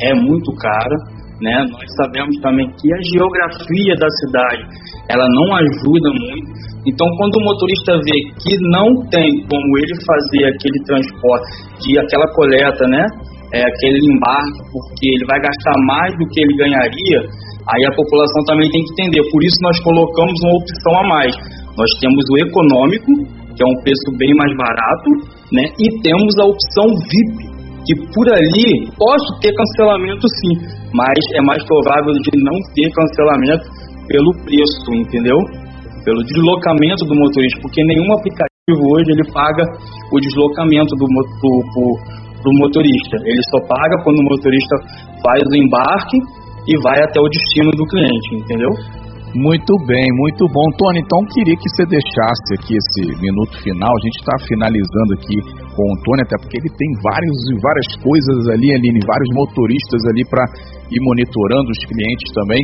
é 0.00 0.14
muito 0.14 0.50
caro, 0.56 0.96
né, 1.42 1.66
nós 1.70 1.86
sabemos 1.98 2.38
também 2.40 2.66
que 2.78 2.86
a 2.94 3.00
geografia 3.18 3.94
da 3.98 4.08
cidade 4.22 4.62
ela 5.10 5.26
não 5.26 5.56
ajuda 5.58 6.08
muito. 6.14 6.48
Então, 6.86 7.06
quando 7.18 7.34
o 7.34 7.44
motorista 7.44 7.98
vê 7.98 8.18
que 8.42 8.54
não 8.70 8.86
tem 9.10 9.26
como 9.50 9.68
ele 9.78 9.94
fazer 10.06 10.46
aquele 10.46 10.78
transporte, 10.86 11.46
de 11.82 11.98
aquela 11.98 12.26
coleta, 12.34 12.86
né, 12.86 13.06
é, 13.52 13.60
aquele 13.60 13.98
embarque, 14.06 14.60
porque 14.70 15.06
ele 15.10 15.26
vai 15.26 15.38
gastar 15.38 15.74
mais 15.86 16.10
do 16.16 16.26
que 16.30 16.40
ele 16.40 16.56
ganharia, 16.56 17.20
aí 17.68 17.82
a 17.86 17.94
população 17.94 18.42
também 18.46 18.70
tem 18.70 18.82
que 18.82 18.92
entender. 19.02 19.22
Por 19.30 19.42
isso 19.42 19.58
nós 19.62 19.78
colocamos 19.82 20.34
uma 20.42 20.56
opção 20.56 20.92
a 20.98 21.08
mais 21.08 21.34
nós 21.76 21.90
temos 22.00 22.24
o 22.32 22.36
econômico, 22.44 23.10
que 23.56 23.60
é 23.62 23.66
um 23.66 23.78
preço 23.82 24.08
bem 24.16 24.32
mais 24.36 24.52
barato, 24.56 25.08
né? 25.52 25.64
E 25.80 25.86
temos 26.00 26.32
a 26.40 26.44
opção 26.44 26.86
VIP, 27.08 27.52
que 27.84 27.94
por 28.14 28.26
ali 28.32 28.88
posso 28.96 29.28
ter 29.40 29.52
cancelamento 29.52 30.26
sim, 30.28 30.54
mas 30.92 31.18
é 31.34 31.42
mais 31.42 31.62
provável 31.64 32.12
de 32.12 32.30
não 32.40 32.56
ter 32.74 32.88
cancelamento 32.92 33.64
pelo 34.08 34.30
preço, 34.44 34.88
entendeu? 34.92 35.38
Pelo 36.04 36.20
deslocamento 36.24 37.04
do 37.06 37.14
motorista, 37.14 37.60
porque 37.62 37.80
nenhum 37.84 38.12
aplicativo 38.12 38.82
hoje 38.94 39.10
ele 39.12 39.26
paga 39.32 39.64
o 40.12 40.16
deslocamento 40.20 40.92
do, 40.96 41.06
do, 41.06 41.52
do, 42.42 42.50
motorista. 42.58 43.16
Ele 43.24 43.42
só 43.50 43.58
paga 43.66 43.96
quando 44.02 44.18
o 44.18 44.26
motorista 44.28 44.76
faz 45.22 45.42
o 45.50 45.56
embarque 45.56 46.18
e 46.68 46.78
vai 46.82 46.98
até 47.02 47.20
o 47.20 47.28
destino 47.28 47.70
do 47.72 47.86
cliente, 47.86 48.28
entendeu? 48.34 48.70
Muito 49.32 49.72
bem, 49.88 50.04
muito 50.12 50.44
bom. 50.52 50.68
Tony, 50.76 51.00
então 51.00 51.24
queria 51.32 51.56
que 51.56 51.64
você 51.72 51.88
deixasse 51.88 52.48
aqui 52.52 52.76
esse 52.76 53.16
minuto 53.16 53.56
final. 53.64 53.88
A 53.88 54.02
gente 54.04 54.20
está 54.20 54.36
finalizando 54.44 55.16
aqui 55.16 55.36
com 55.72 55.88
o 55.88 55.96
Tony, 56.04 56.20
até 56.20 56.36
porque 56.36 56.60
ele 56.60 56.68
tem 56.68 56.90
vários 57.00 57.38
e 57.48 57.56
várias 57.64 57.88
coisas 58.04 58.52
ali, 58.52 58.76
Aline, 58.76 59.00
vários 59.00 59.30
motoristas 59.32 60.04
ali 60.12 60.20
para 60.28 60.44
ir 60.92 61.00
monitorando 61.00 61.72
os 61.72 61.80
clientes 61.80 62.28
também, 62.36 62.60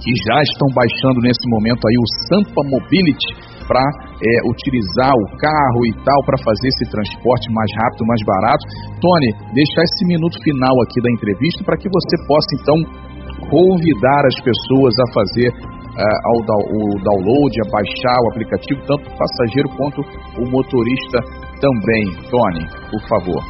que 0.00 0.12
já 0.24 0.40
estão 0.40 0.72
baixando 0.72 1.20
nesse 1.20 1.44
momento 1.52 1.84
aí 1.84 1.96
o 2.00 2.08
Sampa 2.32 2.64
Mobility 2.64 3.28
para 3.68 3.84
é, 3.84 4.32
utilizar 4.48 5.12
o 5.12 5.26
carro 5.36 5.80
e 5.84 5.92
tal, 6.00 6.20
para 6.24 6.40
fazer 6.40 6.64
esse 6.64 6.96
transporte 6.96 7.52
mais 7.52 7.68
rápido, 7.76 8.08
mais 8.08 8.22
barato. 8.24 8.64
Tony, 9.04 9.30
deixar 9.52 9.84
esse 9.84 10.04
minuto 10.08 10.40
final 10.40 10.72
aqui 10.80 10.96
da 11.04 11.12
entrevista 11.12 11.60
para 11.60 11.76
que 11.76 11.92
você 11.92 12.16
possa 12.24 12.50
então 12.56 13.04
convidar 13.52 14.22
as 14.24 14.40
pessoas 14.40 14.94
a 14.96 15.12
fazer 15.12 15.75
ao 15.96 16.38
o 16.38 16.80
download, 17.00 17.52
a 17.64 17.70
baixar 17.72 18.18
o 18.24 18.30
aplicativo, 18.30 18.80
tanto 18.86 19.04
o 19.08 19.16
passageiro 19.16 19.68
quanto 19.76 20.00
o 20.36 20.44
motorista 20.50 21.18
também. 21.60 22.04
Tony, 22.28 22.64
por 22.90 23.02
favor. 23.08 23.40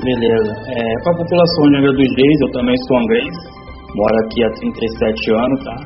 Beleza. 0.00 0.52
É, 0.52 1.02
para 1.04 1.12
a 1.12 1.16
população 1.16 1.62
de 1.68 1.76
Angra 1.76 1.92
dos 1.92 2.12
Reis, 2.16 2.38
eu 2.40 2.52
também 2.52 2.76
sou 2.88 2.98
angrense, 2.98 3.40
moro 3.96 4.16
aqui 4.24 4.44
há 4.44 4.50
37 4.52 5.32
anos, 5.32 5.64
tá? 5.64 5.76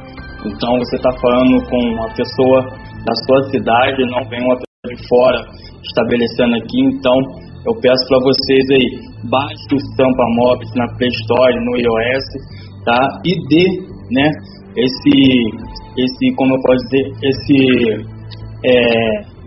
Então 0.47 0.79
você 0.79 0.97
está 0.97 1.13
falando 1.21 1.63
com 1.69 1.79
uma 1.95 2.09
pessoa 2.15 2.59
da 3.07 3.15
sua 3.27 3.51
cidade, 3.51 4.03
não 4.11 4.23
vem 4.29 4.43
uma 4.43 4.57
pessoa 4.57 4.95
de 4.95 5.09
fora 5.09 5.39
estabelecendo 5.83 6.57
aqui, 6.57 6.81
então 6.91 7.15
eu 7.67 7.75
peço 7.81 8.03
para 8.09 8.19
vocês 8.25 8.65
aí, 8.73 8.87
baixe 9.31 9.75
o 9.75 9.79
Stampa 9.93 10.25
Mobs 10.43 10.71
na 10.75 10.87
Play 10.97 11.11
Store, 11.23 11.55
no 11.55 11.77
iOS, 11.77 12.27
tá? 12.85 12.99
E 13.25 13.33
dê, 13.49 13.65
né, 14.11 14.31
esse 14.77 15.71
esse, 15.99 16.35
como 16.37 16.55
eu 16.55 16.61
posso 16.63 16.83
dizer, 16.87 17.05
esse 17.23 17.59
é, 18.65 19.41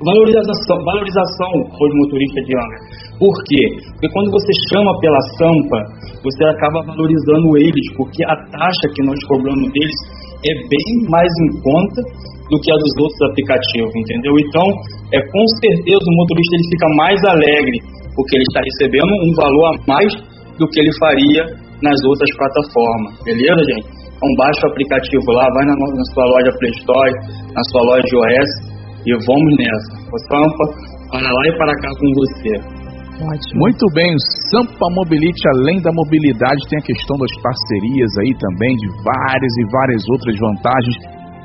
valorização, 0.00 0.76
valorização 0.84 1.50
aos 1.76 1.92
motoristas 2.02 2.44
de 2.46 2.52
Angra. 2.56 2.80
Por 3.20 3.34
quê? 3.44 3.62
Porque 3.92 4.08
quando 4.16 4.30
você 4.32 4.52
chama 4.72 4.90
pela 5.00 5.20
Sampa, 5.36 5.80
você 6.24 6.44
acaba 6.44 6.80
valorizando 6.88 7.56
eles, 7.58 7.86
porque 7.96 8.24
a 8.24 8.36
taxa 8.48 8.86
que 8.96 9.02
nós 9.04 9.18
cobramos 9.28 9.68
deles 9.72 9.98
é 10.40 10.54
bem 10.72 10.88
mais 11.12 11.28
em 11.44 11.50
conta 11.60 12.00
do 12.48 12.56
que 12.58 12.72
a 12.72 12.76
dos 12.80 12.94
outros 12.98 13.20
aplicativos, 13.30 13.92
entendeu? 13.94 14.32
Então, 14.40 14.66
é 15.12 15.20
com 15.20 15.44
certeza 15.60 16.00
o 16.00 16.16
motorista 16.16 16.56
ele 16.56 16.68
fica 16.72 16.88
mais 16.96 17.18
alegre, 17.28 17.78
porque 18.16 18.36
ele 18.36 18.46
está 18.48 18.60
recebendo 18.64 19.12
um 19.12 19.32
valor 19.36 19.64
a 19.68 19.74
mais 19.86 20.12
do 20.58 20.66
que 20.66 20.80
ele 20.80 20.92
faria 20.98 21.44
nas 21.84 21.96
outras 22.04 22.30
plataformas, 22.36 23.20
beleza, 23.24 23.60
gente? 23.68 23.99
Então 24.20 24.36
baixa 24.36 24.60
o 24.68 24.70
aplicativo 24.76 25.32
lá, 25.32 25.48
vai 25.48 25.64
na, 25.64 25.72
na 25.72 26.04
sua 26.12 26.26
loja 26.28 26.52
Play 26.60 26.72
Store, 26.76 27.12
na 27.56 27.62
sua 27.72 27.82
loja 27.88 28.04
iOS 28.04 28.52
e 29.08 29.16
vamos 29.24 29.52
nessa. 29.56 29.96
O 30.12 30.18
Sampa, 30.28 30.64
para 31.08 31.24
lá 31.24 31.42
e 31.48 31.56
para 31.56 31.72
cá 31.80 31.88
com 31.88 32.08
você. 32.20 32.52
Ótimo. 33.16 33.64
Muito 33.64 33.84
bem, 33.96 34.12
Sampa 34.52 34.92
Mobility, 34.92 35.40
além 35.56 35.80
da 35.80 35.88
mobilidade, 35.92 36.68
tem 36.68 36.78
a 36.78 36.84
questão 36.84 37.16
das 37.16 37.32
parcerias 37.40 38.12
aí 38.20 38.32
também, 38.36 38.76
de 38.76 38.88
várias 39.00 39.54
e 39.56 39.64
várias 39.72 40.02
outras 40.12 40.36
vantagens. 40.36 40.96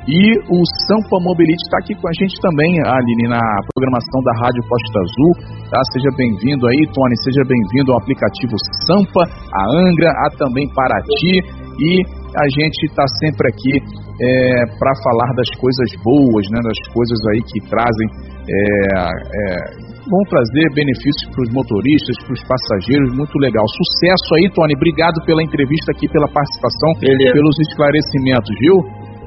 E 0.06 0.20
o 0.52 0.60
Sampa 0.86 1.16
Mobility 1.18 1.58
está 1.64 1.78
aqui 1.80 1.96
com 1.96 2.06
a 2.06 2.14
gente 2.20 2.36
também, 2.44 2.76
Aline, 2.84 3.28
na 3.28 3.40
programação 3.72 4.20
da 4.20 4.32
Rádio 4.44 4.62
Costa 4.68 5.00
Azul. 5.00 5.32
Tá? 5.72 5.80
Seja 5.96 6.12
bem-vindo 6.16 6.68
aí, 6.68 6.84
Tony, 6.92 7.16
seja 7.24 7.42
bem-vindo 7.48 7.92
ao 7.92 7.98
aplicativo 7.98 8.54
Sampa, 8.86 9.24
a 9.24 9.62
Angra, 9.80 10.12
a 10.12 10.30
também 10.36 10.68
Paraty. 10.76 11.40
E 11.76 12.04
a 12.34 12.46
gente 12.58 12.78
está 12.86 13.04
sempre 13.22 13.48
aqui 13.48 13.74
é, 13.78 14.66
para 14.78 14.92
falar 15.04 15.30
das 15.36 15.50
coisas 15.60 15.88
boas, 16.02 16.44
né, 16.50 16.58
das 16.64 16.80
coisas 16.92 17.18
aí 17.32 17.40
que 17.46 17.58
trazem, 17.68 18.08
é, 18.46 18.56
é, 18.56 19.86
vão 20.08 20.22
trazer 20.30 20.66
benefícios 20.74 21.28
para 21.34 21.42
os 21.42 21.50
motoristas, 21.52 22.14
para 22.24 22.34
os 22.34 22.42
passageiros, 22.46 23.14
muito 23.14 23.36
legal. 23.38 23.64
Sucesso 23.68 24.28
aí, 24.38 24.50
Tony, 24.54 24.74
obrigado 24.74 25.18
pela 25.26 25.42
entrevista 25.42 25.92
aqui, 25.92 26.08
pela 26.08 26.28
participação, 26.28 26.90
Beleza. 27.00 27.32
pelos 27.34 27.56
esclarecimentos, 27.70 28.52
viu? 28.60 28.76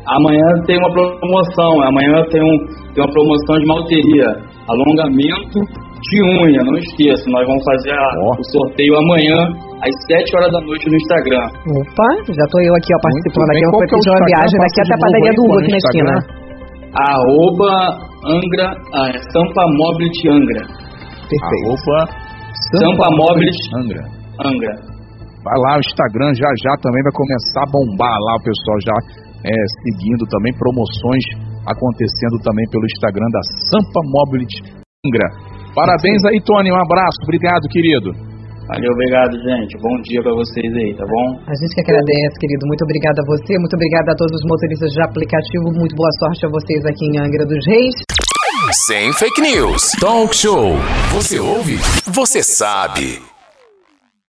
Amanhã 0.07 0.47
tem 0.65 0.77
uma 0.79 0.91
promoção, 0.91 1.71
amanhã 1.85 2.23
tem, 2.31 2.41
um, 2.41 2.57
tem 2.95 3.03
uma 3.03 3.12
promoção 3.12 3.55
de 3.59 3.65
malteria, 3.67 4.29
alongamento 4.65 5.88
de 5.99 6.17
unha, 6.23 6.62
não 6.63 6.77
esqueça, 6.79 7.23
nós 7.27 7.45
vamos 7.45 7.63
fazer 7.63 7.91
a, 7.91 8.07
oh. 8.23 8.33
o 8.39 8.43
sorteio 8.55 8.93
amanhã 8.95 9.35
às 9.83 9.93
7 10.07 10.35
horas 10.35 10.51
da 10.51 10.62
noite 10.62 10.88
no 10.88 10.95
Instagram. 10.95 11.45
Opa, 11.67 12.09
já 12.31 12.45
tô 12.47 12.57
eu 12.63 12.73
aqui 12.75 12.91
ó, 12.95 12.99
participando 13.03 13.49
aqui, 13.51 13.63
eu 13.63 13.71
vou 13.71 13.79
pedir 13.83 14.09
uma 14.09 14.23
viagem 14.27 14.57
daqui 14.59 14.79
até 14.79 14.93
a 14.95 14.99
padaria 14.99 15.33
do 15.35 15.41
Hugo 15.43 15.59
aqui 15.59 15.71
na 15.71 15.79
esquina. 15.83 16.13
Arroba 16.89 17.73
Angra, 18.25 18.67
ah, 18.95 19.09
é 19.12 19.17
Sampa 19.31 19.63
Mobility 19.67 20.25
Angra. 20.29 20.63
Perfeito. 21.27 21.65
Arroba 21.67 21.97
Sampa 22.73 23.07
Mobility 23.15 23.65
Angra. 23.75 24.03
Angra. 24.43 24.73
Vai 25.43 25.57
lá, 25.63 25.77
o 25.77 25.83
Instagram 25.83 26.31
já 26.35 26.49
já 26.63 26.73
também 26.83 27.03
vai 27.03 27.13
começar 27.15 27.63
a 27.63 27.71
bombar 27.71 28.17
lá, 28.23 28.35
o 28.35 28.43
pessoal 28.43 28.77
já 28.83 28.97
é, 29.43 29.55
seguindo 29.83 30.23
também 30.27 30.51
promoções 30.55 31.23
acontecendo 31.67 32.39
também 32.43 32.65
pelo 32.71 32.85
Instagram 32.85 33.27
da 33.31 33.41
Sampa 33.71 34.01
Mobility 34.03 34.79
Angra. 35.05 35.48
Parabéns 35.75 36.23
aí, 36.25 36.41
Tony. 36.45 36.71
Um 36.71 36.82
abraço. 36.82 37.17
Obrigado, 37.23 37.67
querido. 37.69 38.12
Valeu, 38.69 38.91
obrigado, 38.93 39.34
gente. 39.41 39.73
Bom 39.82 39.95
dia 40.03 40.21
para 40.21 40.34
vocês 40.36 40.71
aí, 40.75 40.93
tá 40.93 41.03
bom? 41.03 41.41
A 41.47 41.55
gente 41.58 41.73
que 41.73 41.82
agradece, 41.82 42.38
querido. 42.39 42.67
Muito 42.67 42.84
obrigada 42.84 43.21
a 43.21 43.25
você, 43.25 43.58
muito 43.58 43.73
obrigada 43.73 44.12
a 44.12 44.15
todos 44.15 44.36
os 44.38 44.45
motoristas 44.45 44.91
de 44.93 45.01
aplicativo. 45.01 45.73
Muito 45.73 45.95
boa 45.95 46.10
sorte 46.19 46.45
a 46.45 46.49
vocês 46.49 46.86
aqui 46.86 47.05
em 47.10 47.17
Angra 47.17 47.45
dos 47.45 47.65
Reis. 47.65 47.95
Sem 48.86 49.12
fake 49.13 49.41
news. 49.41 49.91
Talk 49.99 50.36
show. 50.36 50.73
Você 51.13 51.39
ouve? 51.39 51.77
Você 52.13 52.43
sabe. 52.43 53.28